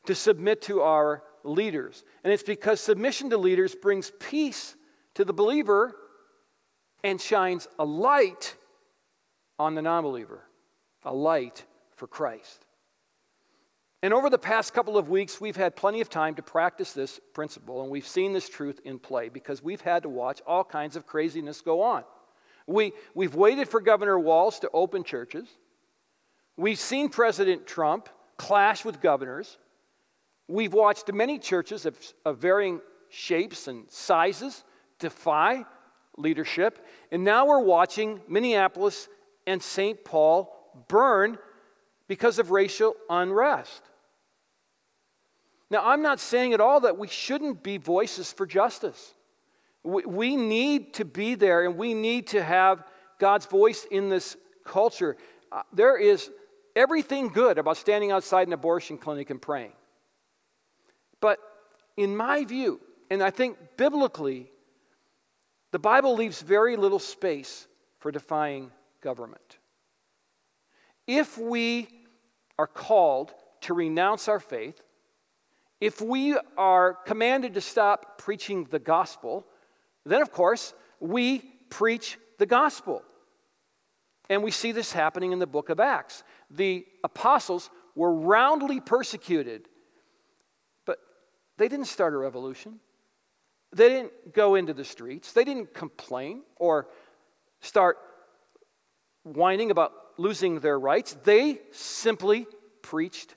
to 0.06 0.14
submit 0.14 0.62
to 0.62 0.82
our 0.82 1.22
leaders. 1.44 2.04
And 2.24 2.32
it's 2.32 2.42
because 2.42 2.80
submission 2.80 3.30
to 3.30 3.36
leaders 3.36 3.74
brings 3.74 4.12
peace 4.20 4.74
to 5.14 5.24
the 5.24 5.32
believer 5.32 5.94
and 7.04 7.20
shines 7.20 7.68
a 7.78 7.84
light 7.84 8.56
on 9.58 9.74
the 9.74 9.82
non 9.82 10.02
believer, 10.04 10.42
a 11.04 11.12
light 11.12 11.64
for 11.96 12.06
Christ. 12.06 12.64
And 14.04 14.12
over 14.12 14.28
the 14.28 14.38
past 14.38 14.74
couple 14.74 14.98
of 14.98 15.08
weeks, 15.08 15.40
we've 15.40 15.56
had 15.56 15.76
plenty 15.76 16.00
of 16.00 16.10
time 16.10 16.34
to 16.34 16.42
practice 16.42 16.92
this 16.92 17.20
principle, 17.34 17.82
and 17.82 17.90
we've 17.90 18.06
seen 18.06 18.32
this 18.32 18.48
truth 18.48 18.80
in 18.84 18.98
play 18.98 19.28
because 19.28 19.62
we've 19.62 19.80
had 19.80 20.02
to 20.02 20.08
watch 20.08 20.42
all 20.44 20.64
kinds 20.64 20.96
of 20.96 21.06
craziness 21.06 21.60
go 21.60 21.82
on. 21.82 22.02
We, 22.66 22.92
we've 23.14 23.34
waited 23.34 23.68
for 23.68 23.80
Governor 23.80 24.18
Walz 24.18 24.58
to 24.60 24.70
open 24.72 25.04
churches. 25.04 25.48
We've 26.56 26.78
seen 26.78 27.08
President 27.08 27.66
Trump 27.66 28.08
clash 28.36 28.84
with 28.84 29.00
governors. 29.00 29.56
We've 30.48 30.72
watched 30.72 31.12
many 31.12 31.38
churches 31.38 31.86
of, 31.86 31.96
of 32.24 32.38
varying 32.38 32.80
shapes 33.08 33.68
and 33.68 33.88
sizes 33.88 34.64
defy 34.98 35.64
leadership. 36.16 36.84
And 37.10 37.24
now 37.24 37.46
we're 37.46 37.60
watching 37.60 38.20
Minneapolis 38.28 39.08
and 39.46 39.62
St. 39.62 40.04
Paul 40.04 40.54
burn 40.88 41.38
because 42.08 42.38
of 42.38 42.50
racial 42.50 42.94
unrest. 43.08 43.82
Now, 45.70 45.82
I'm 45.84 46.02
not 46.02 46.20
saying 46.20 46.52
at 46.52 46.60
all 46.60 46.80
that 46.80 46.98
we 46.98 47.08
shouldn't 47.08 47.62
be 47.62 47.78
voices 47.78 48.30
for 48.32 48.44
justice. 48.44 49.14
We, 49.82 50.04
we 50.04 50.36
need 50.36 50.94
to 50.94 51.04
be 51.04 51.34
there 51.34 51.64
and 51.64 51.76
we 51.76 51.94
need 51.94 52.26
to 52.28 52.42
have 52.42 52.84
God's 53.18 53.46
voice 53.46 53.86
in 53.90 54.10
this 54.10 54.36
culture. 54.66 55.16
Uh, 55.50 55.62
there 55.72 55.96
is 55.96 56.30
everything 56.76 57.28
good 57.28 57.58
about 57.58 57.76
standing 57.78 58.10
outside 58.10 58.46
an 58.46 58.52
abortion 58.52 58.98
clinic 58.98 59.30
and 59.30 59.40
praying. 59.40 59.72
But 61.20 61.38
in 61.96 62.16
my 62.16 62.44
view, 62.44 62.80
and 63.10 63.22
I 63.22 63.30
think 63.30 63.56
biblically, 63.76 64.50
the 65.72 65.78
Bible 65.78 66.14
leaves 66.14 66.40
very 66.40 66.76
little 66.76 66.98
space 66.98 67.66
for 67.98 68.12
defying 68.12 68.70
government. 69.00 69.58
If 71.06 71.36
we 71.36 71.88
are 72.58 72.66
called 72.66 73.32
to 73.62 73.74
renounce 73.74 74.28
our 74.28 74.38
faith, 74.38 74.80
if 75.80 76.00
we 76.00 76.36
are 76.56 76.94
commanded 76.94 77.54
to 77.54 77.60
stop 77.60 78.18
preaching 78.18 78.68
the 78.70 78.78
gospel, 78.78 79.46
then 80.04 80.22
of 80.22 80.30
course 80.30 80.74
we 81.00 81.38
preach 81.70 82.18
the 82.38 82.46
gospel. 82.46 83.02
And 84.30 84.42
we 84.42 84.50
see 84.50 84.72
this 84.72 84.92
happening 84.92 85.32
in 85.32 85.38
the 85.38 85.46
book 85.46 85.70
of 85.70 85.80
Acts. 85.80 86.22
The 86.50 86.86
apostles 87.02 87.70
were 87.94 88.14
roundly 88.14 88.80
persecuted, 88.80 89.68
but 90.86 90.98
they 91.56 91.68
didn't 91.68 91.86
start 91.86 92.14
a 92.14 92.16
revolution. 92.16 92.78
They 93.74 93.88
didn't 93.88 94.34
go 94.34 94.54
into 94.54 94.74
the 94.74 94.84
streets, 94.84 95.32
they 95.32 95.44
didn't 95.44 95.74
complain 95.74 96.42
or 96.56 96.88
start 97.60 97.98
whining 99.22 99.70
about 99.70 99.92
losing 100.18 100.60
their 100.60 100.78
rights. 100.78 101.16
They 101.24 101.60
simply 101.70 102.46
preached 102.82 103.34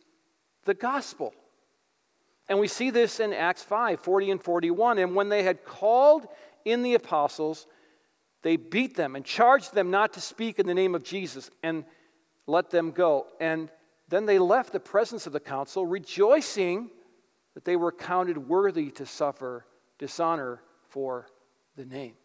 the 0.66 0.74
gospel. 0.74 1.34
And 2.48 2.60
we 2.60 2.68
see 2.68 2.90
this 2.90 3.20
in 3.20 3.34
Acts 3.34 3.64
5 3.64 4.00
40 4.00 4.32
and 4.32 4.44
41. 4.44 4.98
And 4.98 5.16
when 5.16 5.30
they 5.30 5.44
had 5.44 5.64
called 5.64 6.28
in 6.64 6.84
the 6.84 6.96
apostles, 6.96 7.66
they 8.42 8.58
beat 8.58 8.96
them 8.96 9.16
and 9.16 9.26
charged 9.26 9.74
them 9.74 9.90
not 9.90 10.14
to 10.14 10.22
speak 10.22 10.60
in 10.60 10.68
the 10.68 10.74
name 10.74 10.94
of 10.94 11.04
Jesus 11.04 11.50
and 11.64 11.86
let 12.46 12.70
them 12.70 12.92
go. 12.92 13.28
And 13.40 13.72
then 14.08 14.26
they 14.28 14.38
left 14.38 14.72
the 14.72 14.80
presence 14.80 15.26
of 15.26 15.34
the 15.34 15.40
council, 15.40 15.86
rejoicing 15.86 16.92
that 17.56 17.66
they 17.66 17.76
were 17.76 17.92
counted 17.92 18.38
worthy 18.38 18.92
to 18.92 19.06
suffer 19.06 19.66
dishonor 19.98 20.62
for 20.90 21.28
the 21.76 21.86
name. 21.86 22.16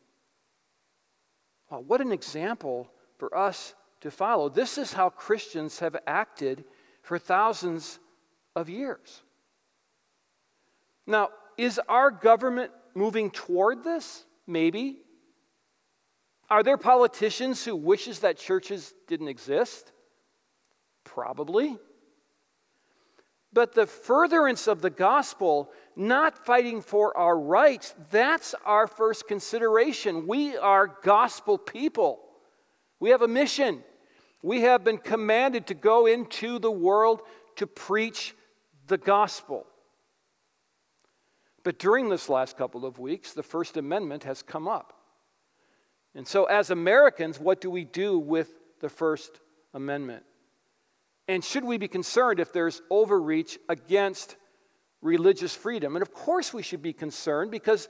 Wow, 1.71 1.81
what 1.81 2.01
an 2.01 2.13
example 2.13 2.91
for 3.17 3.37
us 3.37 3.75
to 4.01 4.11
follow. 4.11 4.49
This 4.49 4.79
is 4.79 4.93
how 4.93 5.11
Christians 5.11 5.79
have 5.79 5.97
acted 6.07 6.65
for 7.03 7.19
thousands 7.19 7.99
of 8.57 8.69
years. 8.69 9.23
Now, 11.07 11.31
is 11.57 11.81
our 11.89 12.11
government 12.11 12.73
moving 12.95 13.31
toward 13.31 13.85
this? 13.85 14.25
Maybe. 14.47 14.99
Are 16.49 16.63
there 16.63 16.77
politicians 16.77 17.65
who 17.65 17.77
wishes 17.77 18.21
that 18.21 18.37
churches 18.37 18.93
didn't 19.07 19.29
exist? 19.29 19.93
Probably. 21.05 21.79
But 23.53 23.75
the 23.75 23.87
furtherance 23.87 24.69
of 24.69 24.81
the 24.81 24.91
gospel, 24.91 25.71
not 25.97 26.45
fighting 26.47 26.83
for 26.83 27.17
our 27.17 27.39
rights, 27.39 27.95
that's 28.11 28.55
our 28.65 28.87
first 28.87 29.27
consideration. 29.27 30.27
We 30.27 30.57
are 30.57 30.87
gospel 31.03 31.59
people. 31.59 32.21
We 33.01 33.11
have 33.11 33.23
a 33.23 33.29
mission. 33.29 33.83
We 34.43 34.63
have 34.63 34.85
been 34.85 34.99
commanded 34.99 35.67
to 35.67 35.75
go 35.75 36.07
into 36.07 36.59
the 36.59 36.71
world 36.71 37.23
to 37.57 37.67
preach 37.67 38.35
the 38.87 38.99
gospel. 38.99 39.67
But 41.63 41.79
during 41.79 42.09
this 42.09 42.29
last 42.29 42.57
couple 42.57 42.87
of 42.87 42.99
weeks, 42.99 43.33
the 43.33 43.43
First 43.43 43.77
Amendment 43.77 44.25
has 44.25 44.43
come 44.43 44.69
up. 44.69 44.95
And 46.15 46.27
so, 46.27 46.45
as 46.45 46.71
Americans, 46.71 47.39
what 47.39 47.61
do 47.61 47.71
we 47.71 47.85
do 47.85 48.19
with 48.19 48.49
the 48.81 48.89
First 48.89 49.41
Amendment? 49.75 50.25
And 51.31 51.45
should 51.45 51.63
we 51.63 51.79
be 51.79 51.87
concerned 51.87 52.41
if 52.41 52.53
there's 52.53 52.83
overreach 52.91 53.57
against 53.69 54.35
religious 55.01 55.55
freedom? 55.55 55.95
And 55.95 56.03
of 56.03 56.13
course, 56.13 56.53
we 56.53 56.65
should 56.65 56.83
be 56.83 56.93
concerned 56.93 57.53
because 57.53 57.89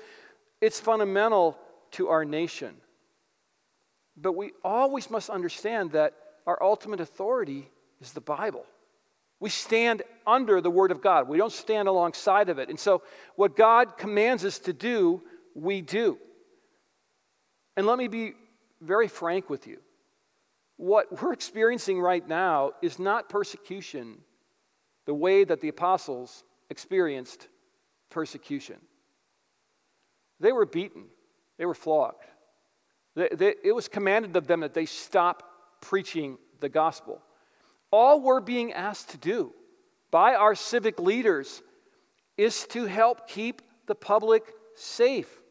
it's 0.61 0.79
fundamental 0.79 1.57
to 1.93 2.09
our 2.09 2.27
nation. 2.27 2.77
But 4.15 4.35
we 4.35 4.53
always 4.63 5.11
must 5.11 5.31
understand 5.31 5.93
that 5.93 6.13
our 6.47 6.63
ultimate 6.63 7.01
authority 7.01 7.71
is 8.03 8.13
the 8.13 8.21
Bible. 8.21 8.67
We 9.41 9.49
stand 9.49 10.03
under 10.27 10.61
the 10.61 10.71
Word 10.71 10.91
of 10.91 11.01
God. 11.01 11.27
We 11.27 11.39
don't 11.39 11.51
stand 11.51 11.89
alongside 11.89 12.51
of 12.51 12.59
it. 12.59 12.69
And 12.69 12.79
so, 12.79 13.03
what 13.37 13.57
God 13.57 13.97
commands 13.97 14.45
us 14.45 14.59
to 14.59 14.75
do, 14.75 15.23
we 15.55 15.81
do. 15.81 16.19
And 17.75 17.87
let 17.87 17.97
me 17.97 18.07
be 18.07 18.35
very 18.83 19.09
frank 19.09 19.49
with 19.49 19.67
you. 19.67 19.79
What 20.81 21.21
we're 21.21 21.35
experiencing 21.35 22.01
right 22.01 22.27
now 22.27 22.73
is 22.81 22.99
not 22.99 23.29
persecution 23.29 24.17
the 25.05 25.13
way 25.13 25.45
that 25.45 25.61
the 25.61 25.69
apostles 25.69 26.43
experienced 26.71 27.49
persecution. 28.09 28.77
They 30.41 30.53
were 30.53 30.65
beaten, 30.65 31.05
they 31.59 31.67
were 31.67 31.75
flogged. 31.75 32.25
They, 33.15 33.29
they, 33.31 33.55
it 33.63 33.73
was 33.75 33.89
commanded 33.89 34.35
of 34.37 34.47
them 34.47 34.61
that 34.61 34.73
they 34.73 34.87
stop 34.87 35.43
preaching 35.83 36.39
the 36.61 36.71
gospel. 36.71 37.21
All 37.91 38.23
we're 38.23 38.41
being 38.41 38.73
asked 38.73 39.11
to 39.11 39.19
do 39.19 39.53
by 40.11 40.35
our 40.35 40.55
civic 40.55 40.99
leaders 40.99 41.61
is 42.39 42.67
to 42.69 42.87
help 42.87 43.29
keep 43.29 43.61
the 43.87 43.95
public 43.95 44.45
safe. 44.77 45.43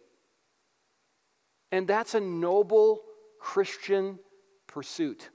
And 1.71 1.87
that's 1.87 2.15
a 2.15 2.19
noble 2.19 3.01
Christian 3.39 4.17
pursuit. 4.69 5.29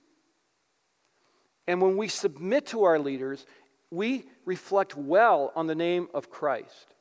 And 1.67 1.83
when 1.83 1.97
we 1.97 2.09
submit 2.09 2.67
to 2.69 2.85
our 2.85 2.99
leaders, 2.99 3.45
we 3.91 4.25
reflect 4.45 4.97
well 4.97 5.53
on 5.55 5.67
the 5.67 5.75
name 5.75 6.09
of 6.15 6.31
Christ. 6.31 6.95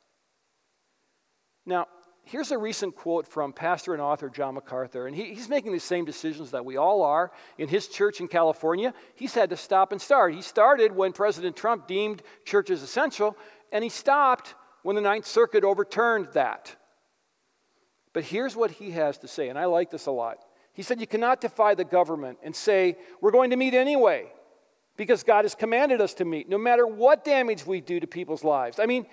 Now, 1.66 1.86
here's 2.24 2.50
a 2.50 2.58
recent 2.58 2.96
quote 2.96 3.26
from 3.26 3.52
pastor 3.52 3.92
and 3.92 4.02
author 4.02 4.28
John 4.28 4.54
MacArthur, 4.54 5.06
and 5.06 5.16
he, 5.16 5.34
he's 5.34 5.48
making 5.48 5.72
the 5.72 5.80
same 5.80 6.04
decisions 6.04 6.50
that 6.50 6.64
we 6.64 6.76
all 6.76 7.02
are 7.02 7.30
in 7.58 7.68
his 7.68 7.88
church 7.88 8.20
in 8.20 8.28
California. 8.28 8.92
He's 9.14 9.34
had 9.34 9.50
to 9.50 9.56
stop 9.56 9.92
and 9.92 10.00
start. 10.00 10.34
He 10.34 10.42
started 10.42 10.92
when 10.92 11.12
President 11.12 11.56
Trump 11.56 11.86
deemed 11.86 12.22
churches 12.44 12.82
essential, 12.82 13.36
and 13.72 13.82
he 13.82 13.90
stopped 13.90 14.54
when 14.82 14.96
the 14.96 15.02
Ninth 15.02 15.26
Circuit 15.26 15.64
overturned 15.64 16.28
that. 16.34 16.76
But 18.12 18.24
here's 18.24 18.54
what 18.54 18.70
he 18.70 18.92
has 18.92 19.18
to 19.18 19.28
say, 19.28 19.48
and 19.48 19.58
I 19.58 19.64
like 19.64 19.90
this 19.90 20.06
a 20.06 20.12
lot. 20.12 20.38
He 20.74 20.82
said, 20.82 21.00
You 21.00 21.06
cannot 21.06 21.40
defy 21.40 21.74
the 21.74 21.84
government 21.84 22.38
and 22.42 22.54
say, 22.54 22.98
We're 23.20 23.30
going 23.30 23.50
to 23.50 23.56
meet 23.56 23.74
anyway, 23.74 24.26
because 24.96 25.22
God 25.22 25.46
has 25.46 25.54
commanded 25.54 26.00
us 26.00 26.14
to 26.14 26.24
meet, 26.24 26.48
no 26.48 26.58
matter 26.58 26.86
what 26.86 27.24
damage 27.24 27.66
we 27.66 27.80
do 27.80 27.98
to 27.98 28.06
people's 28.06 28.44
lives. 28.44 28.78
I 28.78 28.86
mean, 28.86 29.06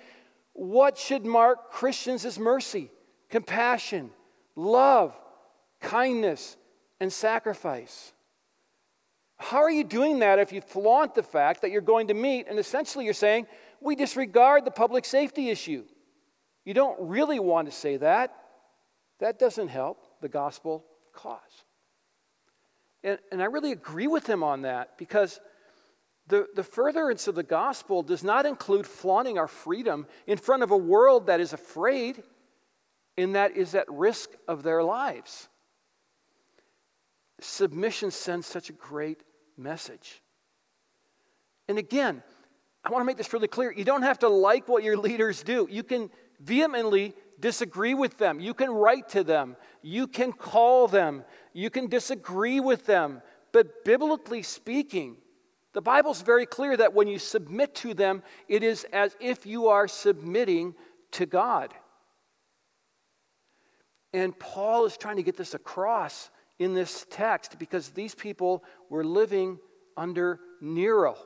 what 0.52 0.98
should 0.98 1.24
mark 1.24 1.70
Christians 1.70 2.24
as 2.26 2.38
mercy? 2.38 2.90
compassion, 3.32 4.10
love, 4.54 5.18
kindness, 5.80 6.56
and 7.00 7.12
sacrifice. 7.12 8.12
How 9.38 9.62
are 9.62 9.70
you 9.70 9.82
doing 9.82 10.20
that 10.20 10.38
if 10.38 10.52
you 10.52 10.60
flaunt 10.60 11.16
the 11.16 11.22
fact 11.24 11.62
that 11.62 11.72
you're 11.72 11.80
going 11.80 12.08
to 12.08 12.14
meet 12.14 12.46
and 12.46 12.60
essentially 12.60 13.06
you're 13.06 13.14
saying, 13.14 13.48
we 13.80 13.96
disregard 13.96 14.64
the 14.64 14.70
public 14.70 15.04
safety 15.04 15.48
issue? 15.48 15.84
You 16.64 16.74
don't 16.74 17.08
really 17.08 17.40
want 17.40 17.66
to 17.68 17.72
say 17.72 17.96
that. 17.96 18.36
That 19.18 19.40
doesn't 19.40 19.68
help 19.68 20.04
the 20.20 20.28
gospel 20.28 20.84
cause. 21.12 21.64
And, 23.04 23.18
and 23.30 23.42
I 23.42 23.46
really 23.46 23.72
agree 23.72 24.06
with 24.06 24.26
him 24.26 24.42
on 24.42 24.62
that 24.62 24.96
because 24.98 25.40
the, 26.28 26.46
the 26.54 26.62
furtherance 26.62 27.26
of 27.26 27.34
the 27.34 27.42
gospel 27.42 28.02
does 28.02 28.22
not 28.22 28.46
include 28.46 28.86
flaunting 28.86 29.38
our 29.38 29.48
freedom 29.48 30.06
in 30.26 30.38
front 30.38 30.62
of 30.62 30.70
a 30.70 30.76
world 30.76 31.26
that 31.26 31.40
is 31.40 31.52
afraid 31.52 32.22
and 33.18 33.34
that 33.34 33.56
is 33.56 33.74
at 33.74 33.90
risk 33.90 34.30
of 34.46 34.62
their 34.62 34.82
lives. 34.82 35.48
Submission 37.40 38.10
sends 38.10 38.46
such 38.46 38.70
a 38.70 38.72
great 38.72 39.22
message. 39.56 40.22
And 41.68 41.78
again, 41.78 42.22
I 42.84 42.90
want 42.90 43.02
to 43.02 43.04
make 43.04 43.16
this 43.16 43.32
really 43.32 43.48
clear. 43.48 43.72
You 43.72 43.84
don't 43.84 44.02
have 44.02 44.20
to 44.20 44.28
like 44.28 44.68
what 44.68 44.82
your 44.82 44.96
leaders 44.96 45.42
do. 45.42 45.68
You 45.70 45.82
can 45.82 46.10
vehemently 46.40 47.14
disagree 47.42 47.92
with 47.92 48.16
them. 48.16 48.40
You 48.40 48.54
can 48.54 48.70
write 48.70 49.10
to 49.10 49.22
them. 49.22 49.56
You 49.82 50.06
can 50.06 50.32
call 50.32 50.88
them. 50.88 51.24
You 51.52 51.68
can 51.68 51.88
disagree 51.88 52.60
with 52.60 52.86
them. 52.86 53.20
But 53.52 53.84
biblically 53.84 54.42
speaking, 54.42 55.16
the 55.74 55.82
Bible's 55.82 56.22
very 56.22 56.46
clear 56.46 56.74
that 56.76 56.94
when 56.94 57.08
you 57.08 57.18
submit 57.18 57.74
to 57.76 57.92
them, 57.92 58.22
it 58.48 58.62
is 58.62 58.84
as 58.92 59.14
if 59.20 59.44
you 59.44 59.68
are 59.68 59.86
submitting 59.88 60.74
to 61.12 61.26
God. 61.26 61.74
And 64.14 64.38
Paul 64.38 64.86
is 64.86 64.96
trying 64.96 65.16
to 65.16 65.22
get 65.22 65.36
this 65.36 65.54
across 65.54 66.30
in 66.58 66.74
this 66.74 67.06
text 67.10 67.58
because 67.58 67.90
these 67.90 68.14
people 68.14 68.62
were 68.88 69.04
living 69.04 69.58
under 69.96 70.40
Nero. 70.60 71.16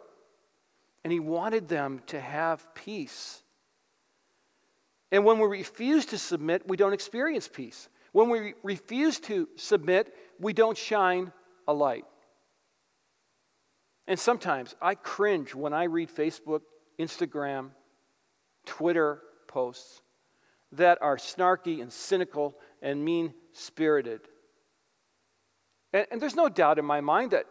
And 1.04 1.12
he 1.12 1.20
wanted 1.20 1.68
them 1.68 2.02
to 2.06 2.20
have 2.20 2.74
peace. 2.74 3.42
And 5.12 5.24
when 5.24 5.38
we 5.38 5.46
refuse 5.46 6.06
to 6.06 6.18
submit, 6.18 6.66
we 6.66 6.76
don't 6.76 6.92
experience 6.92 7.48
peace. 7.48 7.88
When 8.12 8.30
we 8.30 8.54
refuse 8.62 9.20
to 9.20 9.48
submit, 9.56 10.12
we 10.40 10.52
don't 10.52 10.76
shine 10.76 11.32
a 11.68 11.72
light. 11.72 12.04
And 14.08 14.18
sometimes 14.18 14.74
I 14.80 14.94
cringe 14.94 15.54
when 15.54 15.72
I 15.72 15.84
read 15.84 16.10
Facebook, 16.10 16.60
Instagram, 16.98 17.70
Twitter 18.64 19.20
posts 19.46 20.00
that 20.72 20.98
are 21.00 21.16
snarky 21.16 21.80
and 21.80 21.92
cynical 21.92 22.56
and 22.82 23.04
mean 23.04 23.34
spirited. 23.52 24.20
And, 25.92 26.06
and, 26.10 26.20
there's 26.20 26.34
no 26.34 26.48
doubt 26.48 26.78
in 26.78 26.84
my 26.84 27.00
mind 27.00 27.30
that 27.30 27.46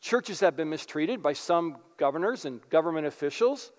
churches 0.00 0.40
have 0.40 0.56
been 0.56 0.70
mistreated 0.70 1.22
by 1.22 1.32
some 1.32 1.76
governors 1.96 2.44
and 2.44 2.60
government 2.70 3.06
officials. 3.06 3.72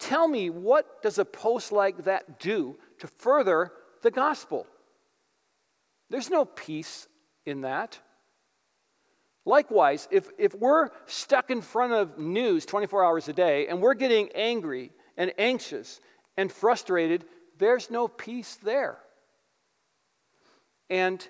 Tell 0.00 0.26
me, 0.26 0.50
what 0.50 1.02
does 1.02 1.18
a 1.18 1.24
post 1.24 1.72
like 1.72 2.04
that 2.04 2.40
do 2.40 2.76
to 2.98 3.06
further 3.06 3.70
the 4.02 4.10
gospel? 4.10 4.66
There's 6.08 6.30
no 6.30 6.46
peace 6.46 7.06
in 7.44 7.60
that. 7.60 7.98
Likewise, 9.44 10.08
if, 10.10 10.28
if 10.38 10.54
we're 10.54 10.88
stuck 11.06 11.50
in 11.50 11.60
front 11.60 11.92
of 11.92 12.18
news 12.18 12.64
24 12.66 13.04
hours 13.04 13.28
a 13.28 13.32
day 13.32 13.68
and 13.68 13.80
we're 13.80 13.94
getting 13.94 14.30
angry 14.34 14.90
and 15.16 15.32
anxious 15.38 16.00
and 16.36 16.50
frustrated, 16.50 17.24
there's 17.58 17.90
no 17.90 18.08
peace 18.08 18.58
there. 18.62 18.98
And 20.88 21.26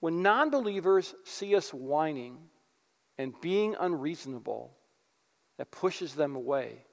when 0.00 0.22
non 0.22 0.50
believers 0.50 1.14
see 1.24 1.54
us 1.54 1.70
whining 1.70 2.38
and 3.16 3.32
being 3.40 3.76
unreasonable, 3.78 4.72
that 5.56 5.70
pushes 5.70 6.14
them 6.14 6.36
away, 6.36 6.84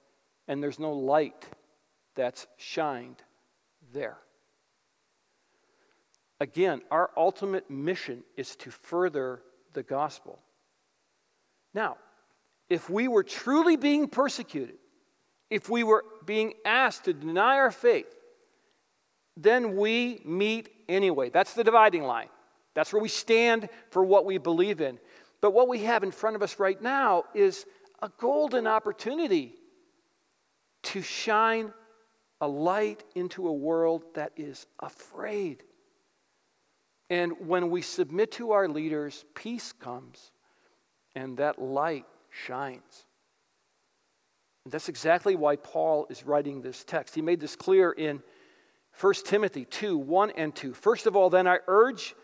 and 0.47 0.61
there's 0.61 0.79
no 0.79 0.91
light 0.91 1.45
that's 2.15 2.47
shined 2.57 3.21
there. 3.93 4.17
Again, 6.39 6.81
our 6.91 7.11
ultimate 7.15 7.69
mission 7.69 8.23
is 8.35 8.55
to 8.57 8.71
further 8.71 9.41
the 9.73 9.83
gospel. 9.83 10.39
Now, 11.73 11.97
if 12.69 12.89
we 12.89 13.07
were 13.07 13.23
truly 13.23 13.77
being 13.77 14.07
persecuted, 14.07 14.75
if 15.49 15.69
we 15.69 15.83
were 15.83 16.03
being 16.25 16.53
asked 16.65 17.05
to 17.05 17.13
deny 17.13 17.55
our 17.57 17.71
faith, 17.71 18.13
then 19.37 19.75
we 19.75 20.21
meet 20.25 20.69
anyway. 20.89 21.29
That's 21.29 21.53
the 21.53 21.63
dividing 21.63 22.03
line. 22.03 22.29
That's 22.73 22.91
where 22.91 23.01
we 23.01 23.09
stand 23.09 23.69
for 23.89 24.03
what 24.03 24.25
we 24.25 24.37
believe 24.37 24.81
in. 24.81 24.99
But 25.41 25.51
what 25.51 25.67
we 25.67 25.79
have 25.79 26.03
in 26.03 26.11
front 26.11 26.35
of 26.35 26.41
us 26.41 26.59
right 26.59 26.81
now 26.81 27.25
is 27.33 27.65
a 28.01 28.09
golden 28.19 28.67
opportunity 28.67 29.55
to 30.85 31.01
shine 31.01 31.73
a 32.41 32.47
light 32.47 33.03
into 33.15 33.47
a 33.47 33.53
world 33.53 34.03
that 34.15 34.31
is 34.35 34.65
afraid. 34.79 35.63
And 37.09 37.33
when 37.47 37.69
we 37.69 37.81
submit 37.81 38.31
to 38.33 38.51
our 38.51 38.67
leaders, 38.67 39.25
peace 39.35 39.71
comes 39.71 40.31
and 41.15 41.37
that 41.37 41.61
light 41.61 42.05
shines. 42.29 43.05
And 44.63 44.71
that's 44.71 44.89
exactly 44.89 45.35
why 45.35 45.55
Paul 45.55 46.07
is 46.09 46.25
writing 46.25 46.61
this 46.61 46.83
text. 46.83 47.15
He 47.15 47.21
made 47.21 47.39
this 47.39 47.55
clear 47.55 47.91
in 47.91 48.21
1 48.99 49.13
Timothy 49.25 49.65
2 49.65 49.97
1 49.97 50.31
and 50.31 50.55
2. 50.55 50.73
First 50.73 51.05
of 51.05 51.15
all, 51.15 51.29
then 51.29 51.47
I 51.47 51.59
urge 51.67 52.15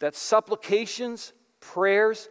that 0.00 0.14
supplications, 0.14 1.32
prayers, 1.60 2.28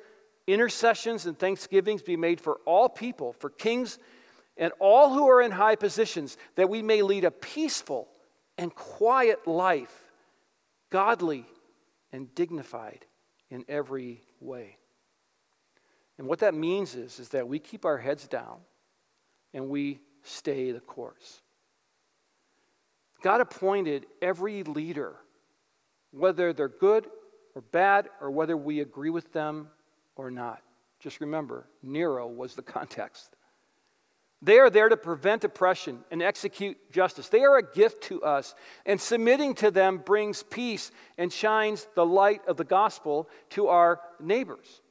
intercessions, 0.48 1.26
and 1.26 1.38
thanksgivings 1.38 2.04
be 2.04 2.15
made 2.15 2.39
for 2.39 2.60
all 2.65 2.88
people, 2.89 3.34
for 3.34 3.50
kings, 3.50 3.98
and 4.58 4.72
all 4.80 5.13
who 5.13 5.30
are 5.30 5.41
in 5.41 5.52
high 5.52 5.76
positions, 5.76 6.38
that 6.56 6.70
we 6.70 6.82
may 6.82 7.02
lead 7.02 7.26
a 7.26 7.32
peaceful 7.32 8.08
and 8.58 8.74
quiet 8.74 9.48
life, 9.48 9.94
godly 10.89 11.46
and 12.12 12.34
dignified 12.36 13.06
in 13.50 13.65
every 13.68 14.22
way. 14.39 14.78
And 16.18 16.28
what 16.28 16.39
that 16.39 16.54
means 16.54 16.96
is, 16.96 17.20
is 17.20 17.30
that 17.30 17.48
we 17.48 17.60
keep 17.60 17.86
our 17.86 17.98
heads 17.98 18.28
down 18.28 18.60
and 19.54 19.70
we 19.70 20.00
stay 20.24 20.72
the 20.72 20.80
course. 20.80 21.41
God 23.22 23.41
appointed 23.41 24.06
every 24.22 24.63
leader, 24.63 25.15
whether 26.12 26.54
they're 26.54 26.70
good 26.70 27.08
or 27.56 27.62
bad, 27.62 28.10
or 28.22 28.32
whether 28.32 28.56
we 28.56 28.82
agree 28.82 29.10
with 29.10 29.32
them 29.34 29.70
or 30.15 30.30
not. 30.30 30.62
Just 31.00 31.22
remember, 31.22 31.68
Nero 31.82 32.28
was 32.28 32.56
the 32.56 32.62
context. 32.62 33.36
They 34.41 34.60
are 34.60 34.69
there 34.69 34.89
to 34.89 34.98
prevent 34.98 35.43
oppression 35.43 36.04
and 36.12 36.21
execute 36.21 36.78
justice. 36.91 37.30
They 37.30 37.43
are 37.43 37.58
a 37.58 37.74
gift 37.74 38.04
to 38.04 38.21
us, 38.24 38.54
and 38.86 39.00
submitting 39.00 39.56
to 39.56 39.71
them 39.71 39.98
brings 39.98 40.43
peace 40.43 40.91
and 41.17 41.32
shines 41.32 41.88
the 41.95 42.06
light 42.06 42.41
of 42.48 42.58
the 42.58 42.63
gospel 42.63 43.30
to 43.52 43.67
our 43.67 44.02
neighbors. 44.19 44.82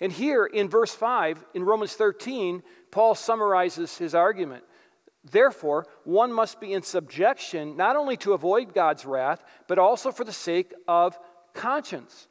And 0.00 0.12
here 0.12 0.44
in 0.44 0.68
verse 0.68 0.94
5, 0.94 1.44
in 1.54 1.62
Romans 1.62 1.94
13, 1.94 2.62
Paul 2.90 3.14
summarizes 3.14 3.96
his 3.96 4.14
argument. 4.14 4.64
Therefore, 5.24 5.86
one 6.02 6.32
must 6.32 6.60
be 6.60 6.74
in 6.74 6.82
subjection 6.82 7.76
not 7.76 7.96
only 7.96 8.16
to 8.18 8.34
avoid 8.34 8.74
God's 8.74 9.06
wrath, 9.06 9.42
but 9.68 9.78
also 9.78 10.10
for 10.10 10.24
the 10.24 10.32
sake 10.32 10.74
of 10.86 11.18
conscience. 11.54 12.28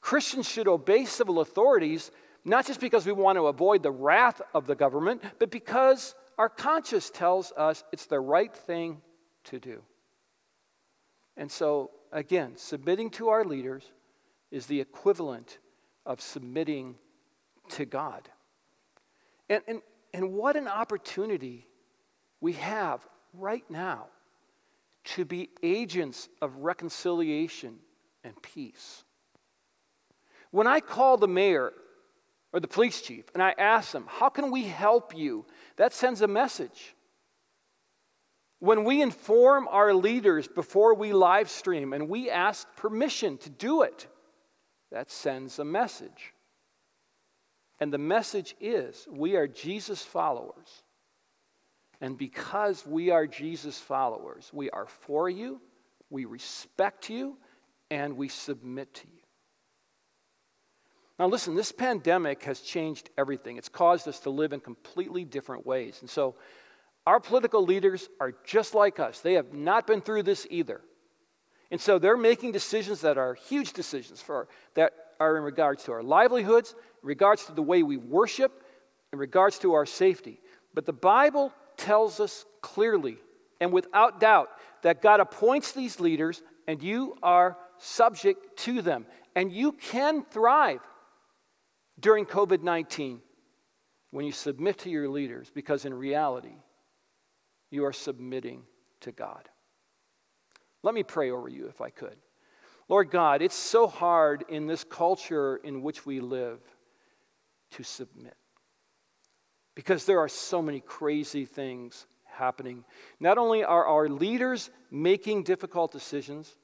Christians 0.00 0.48
should 0.48 0.66
obey 0.66 1.04
civil 1.04 1.40
authorities 1.40 2.10
not 2.46 2.64
just 2.64 2.78
because 2.78 3.04
we 3.04 3.12
want 3.12 3.36
to 3.36 3.48
avoid 3.48 3.82
the 3.82 3.90
wrath 3.90 4.40
of 4.54 4.68
the 4.68 4.76
government, 4.76 5.20
but 5.40 5.50
because 5.50 6.14
our 6.38 6.48
conscience 6.48 7.10
tells 7.10 7.52
us 7.56 7.82
it's 7.92 8.06
the 8.06 8.20
right 8.20 8.54
thing 8.54 9.02
to 9.44 9.58
do. 9.58 9.82
And 11.36 11.50
so, 11.50 11.90
again, 12.12 12.52
submitting 12.54 13.10
to 13.10 13.30
our 13.30 13.44
leaders 13.44 13.90
is 14.52 14.66
the 14.66 14.80
equivalent 14.80 15.58
of 16.06 16.20
submitting 16.20 16.94
to 17.70 17.84
God. 17.84 18.28
And, 19.50 19.62
and, 19.66 19.82
and 20.14 20.32
what 20.32 20.54
an 20.54 20.68
opportunity 20.68 21.66
we 22.40 22.52
have 22.52 23.04
right 23.34 23.68
now 23.68 24.06
to 25.04 25.24
be 25.24 25.50
agents 25.64 26.28
of 26.40 26.58
reconciliation 26.58 27.78
and 28.22 28.40
peace. 28.40 29.02
When 30.52 30.68
I 30.68 30.78
call 30.78 31.16
the 31.16 31.28
mayor 31.28 31.72
or 32.56 32.60
the 32.60 32.66
police 32.66 33.02
chief 33.02 33.26
and 33.34 33.42
I 33.42 33.54
ask 33.58 33.92
them, 33.92 34.06
How 34.08 34.30
can 34.30 34.50
we 34.50 34.62
help 34.62 35.14
you? 35.14 35.44
That 35.76 35.92
sends 35.92 36.22
a 36.22 36.26
message. 36.26 36.94
When 38.60 38.84
we 38.84 39.02
inform 39.02 39.68
our 39.68 39.92
leaders 39.92 40.48
before 40.48 40.94
we 40.94 41.12
live 41.12 41.50
stream 41.50 41.92
and 41.92 42.08
we 42.08 42.30
ask 42.30 42.66
permission 42.74 43.36
to 43.38 43.50
do 43.50 43.82
it, 43.82 44.06
that 44.90 45.10
sends 45.10 45.58
a 45.58 45.66
message. 45.66 46.32
And 47.78 47.92
the 47.92 47.98
message 47.98 48.54
is 48.58 49.06
we 49.10 49.36
are 49.36 49.46
Jesus 49.46 50.00
followers. 50.00 50.82
And 52.00 52.16
because 52.16 52.86
we 52.86 53.10
are 53.10 53.26
Jesus 53.26 53.78
followers, 53.78 54.50
we 54.54 54.70
are 54.70 54.86
for 54.86 55.28
you, 55.28 55.60
we 56.08 56.24
respect 56.24 57.10
you, 57.10 57.36
and 57.90 58.16
we 58.16 58.28
submit 58.28 58.94
to 58.94 59.06
you. 59.08 59.25
Now, 61.18 61.28
listen, 61.28 61.54
this 61.54 61.72
pandemic 61.72 62.42
has 62.42 62.60
changed 62.60 63.08
everything. 63.16 63.56
It's 63.56 63.70
caused 63.70 64.06
us 64.06 64.20
to 64.20 64.30
live 64.30 64.52
in 64.52 64.60
completely 64.60 65.24
different 65.24 65.66
ways. 65.66 65.98
And 66.00 66.10
so, 66.10 66.34
our 67.06 67.20
political 67.20 67.64
leaders 67.64 68.08
are 68.20 68.34
just 68.44 68.74
like 68.74 68.98
us. 68.98 69.20
They 69.20 69.34
have 69.34 69.54
not 69.54 69.86
been 69.86 70.00
through 70.00 70.24
this 70.24 70.46
either. 70.50 70.80
And 71.70 71.80
so, 71.80 71.98
they're 71.98 72.18
making 72.18 72.52
decisions 72.52 73.00
that 73.00 73.16
are 73.16 73.34
huge 73.34 73.72
decisions 73.72 74.20
for, 74.20 74.48
that 74.74 74.92
are 75.18 75.38
in 75.38 75.42
regards 75.42 75.84
to 75.84 75.92
our 75.92 76.02
livelihoods, 76.02 76.74
in 77.02 77.08
regards 77.08 77.46
to 77.46 77.52
the 77.52 77.62
way 77.62 77.82
we 77.82 77.96
worship, 77.96 78.62
in 79.12 79.18
regards 79.18 79.58
to 79.60 79.72
our 79.72 79.86
safety. 79.86 80.40
But 80.74 80.84
the 80.84 80.92
Bible 80.92 81.52
tells 81.78 82.20
us 82.20 82.44
clearly 82.60 83.16
and 83.60 83.72
without 83.72 84.20
doubt 84.20 84.50
that 84.82 85.00
God 85.00 85.20
appoints 85.20 85.72
these 85.72 85.98
leaders 85.98 86.42
and 86.68 86.82
you 86.82 87.16
are 87.22 87.56
subject 87.78 88.58
to 88.58 88.82
them. 88.82 89.06
And 89.34 89.50
you 89.52 89.72
can 89.72 90.24
thrive 90.24 90.80
during 91.98 92.26
COVID 92.26 92.62
19 92.62 93.20
when 94.10 94.24
you 94.24 94.32
submit 94.32 94.78
to 94.78 94.90
your 94.90 95.08
leaders, 95.08 95.50
because 95.54 95.84
in 95.84 95.92
reality, 95.92 96.56
you 97.70 97.84
are 97.84 97.92
submitting 97.92 98.62
to 99.00 99.12
God. 99.12 99.48
Let 100.82 100.94
me 100.94 101.02
pray 101.02 101.30
over 101.30 101.48
you 101.48 101.66
if 101.66 101.80
I 101.80 101.90
could. 101.90 102.16
Lord 102.88 103.10
God, 103.10 103.42
it's 103.42 103.56
so 103.56 103.88
hard 103.88 104.44
in 104.48 104.66
this 104.66 104.84
culture 104.84 105.56
in 105.56 105.82
which 105.82 106.06
we 106.06 106.20
live 106.20 106.60
to 107.72 107.82
submit 107.82 108.36
because 109.74 110.06
there 110.06 110.18
are 110.20 110.28
so 110.28 110.62
many 110.62 110.80
crazy 110.80 111.44
things 111.44 112.06
happening. 112.24 112.84
Not 113.20 113.38
only 113.38 113.62
are 113.62 113.84
our 113.84 114.08
leaders 114.08 114.70
making 114.90 115.44
difficult 115.44 115.92
decisions, 115.92 116.56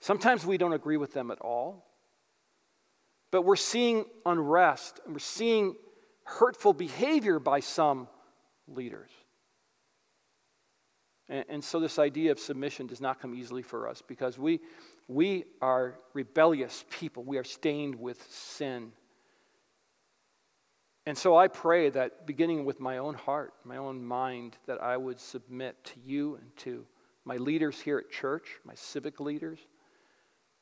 sometimes 0.00 0.46
we 0.46 0.56
don't 0.56 0.72
agree 0.72 0.96
with 0.96 1.12
them 1.12 1.30
at 1.30 1.40
all. 1.40 1.84
But 3.34 3.42
we're 3.42 3.56
seeing 3.56 4.04
unrest 4.24 5.00
and 5.04 5.12
we're 5.12 5.18
seeing 5.18 5.74
hurtful 6.22 6.72
behavior 6.72 7.40
by 7.40 7.58
some 7.58 8.06
leaders. 8.68 9.10
And, 11.28 11.44
and, 11.48 11.64
so 11.64 11.80
this 11.80 11.98
idea 11.98 12.30
of 12.30 12.38
submission 12.38 12.86
does 12.86 13.00
not 13.00 13.20
come 13.20 13.34
easily 13.34 13.62
for 13.62 13.88
us 13.88 14.04
because 14.06 14.38
we, 14.38 14.60
we 15.08 15.46
are 15.60 15.96
rebellious 16.12 16.84
people. 16.90 17.24
We 17.24 17.36
are 17.36 17.42
stained 17.42 17.96
with 17.96 18.24
sin. 18.30 18.92
And 21.04 21.18
so 21.18 21.36
I 21.36 21.48
pray 21.48 21.90
that 21.90 22.28
beginning 22.28 22.64
with 22.64 22.78
my 22.78 22.98
own 22.98 23.14
heart, 23.14 23.52
my 23.64 23.78
own 23.78 24.04
mind, 24.04 24.58
that 24.66 24.80
I 24.80 24.96
would 24.96 25.18
submit 25.18 25.82
to 25.86 25.94
you 26.06 26.36
and 26.36 26.56
to 26.58 26.86
my 27.24 27.38
leaders 27.38 27.80
here 27.80 27.98
at 27.98 28.12
church, 28.12 28.60
my 28.64 28.76
civic 28.76 29.18
leaders. 29.18 29.58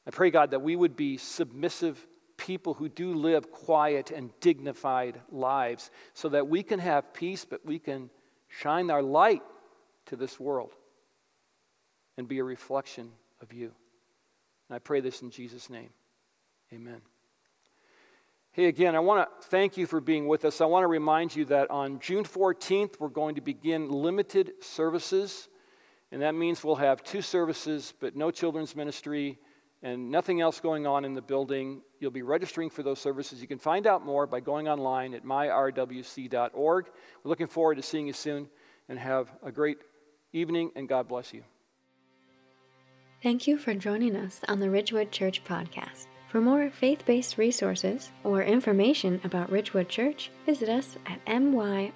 I 0.07 0.11
pray, 0.11 0.31
God, 0.31 0.53
that 0.53 0.63
we 0.63 0.75
would 0.75 0.97
be 0.97 1.19
submissive 1.19 2.07
people 2.43 2.75
who 2.75 2.89
do 2.89 3.15
live 3.15 3.53
quiet 3.53 4.11
and 4.11 4.31
dignified 4.41 5.21
lives 5.31 5.93
so 6.13 6.29
that 6.29 6.49
we 6.49 6.61
can 6.65 6.81
have 6.81 7.15
peace, 7.15 7.45
but 7.45 7.65
we 7.65 7.79
can 7.79 8.11
shine 8.49 8.91
our 8.91 9.01
light 9.01 9.43
to 10.07 10.17
this 10.17 10.41
world 10.41 10.73
and 12.19 12.27
be 12.27 12.41
a 12.41 12.45
reflection 12.45 13.13
of 13.41 13.53
you. 13.53 13.71
And 14.69 14.75
I 14.75 14.81
pray 14.81 15.01
this 15.01 15.23
in 15.23 15.31
Jesus' 15.31 15.71
name. 15.71 15.91
Amen. 16.73 17.01
Hey, 18.51 18.67
again, 18.67 18.97
I 18.97 19.01
want 19.01 19.29
to 19.41 19.49
thank 19.49 19.77
you 19.77 19.87
for 19.87 20.01
being 20.01 20.27
with 20.27 20.45
us. 20.45 20.61
I 20.61 20.65
want 20.65 20.83
to 20.83 20.89
remind 20.89 21.37
you 21.37 21.45
that 21.45 21.71
on 21.71 22.01
June 22.01 22.25
14th, 22.25 22.99
we're 22.99 23.09
going 23.09 23.37
to 23.37 23.41
begin 23.41 23.89
limited 23.89 24.55
services. 24.61 25.49
And 26.11 26.23
that 26.23 26.35
means 26.35 26.65
we'll 26.65 26.75
have 26.75 27.05
two 27.05 27.23
services, 27.23 27.95
but 28.01 28.17
no 28.17 28.33
children's 28.33 28.75
ministry 28.75 29.39
and 29.83 30.11
nothing 30.11 30.41
else 30.41 30.61
going 30.61 30.87
on 30.87 31.05
in 31.05 31.15
the 31.15 31.23
building. 31.23 31.83
You'll 32.01 32.11
be 32.11 32.23
registering 32.23 32.71
for 32.71 32.83
those 32.83 33.01
services. 33.01 33.41
You 33.41 33.49
can 33.49 33.59
find 33.59 33.87
out 33.87 34.05
more 34.05 34.27
by 34.27 34.41
going 34.41 34.69
online 34.69 35.15
at 35.15 35.25
myrwc.org. 35.25 36.87
We're 37.25 37.29
looking 37.29 37.49
forward 37.49 37.77
to 37.77 37.83
seeing 37.83 38.07
you 38.07 38.13
soon 38.13 38.49
and 38.89 38.99
have 38.99 39.33
a 39.43 39.51
great 39.51 39.79
evening, 40.33 40.71
and 40.77 40.89
God 40.89 41.09
bless 41.09 41.33
you. 41.33 41.43
Thank 43.23 43.47
you 43.47 43.57
for 43.57 43.75
joining 43.75 44.17
us 44.17 44.41
on 44.49 44.59
the 44.59 44.69
Ridgewood 44.69 45.13
Church 45.13 45.45
podcast. 45.45 46.07
For 46.29 46.41
more 46.41 46.71
faith 46.71 47.05
based 47.05 47.37
resources 47.37 48.11
or 48.25 48.43
information 48.43 49.21
about 49.23 49.53
Ridgewood 49.53 49.89
Church, 49.89 50.31
visit 50.47 50.69
us 50.69 50.97
at 51.07 51.25
myrwc.org. 51.27 51.93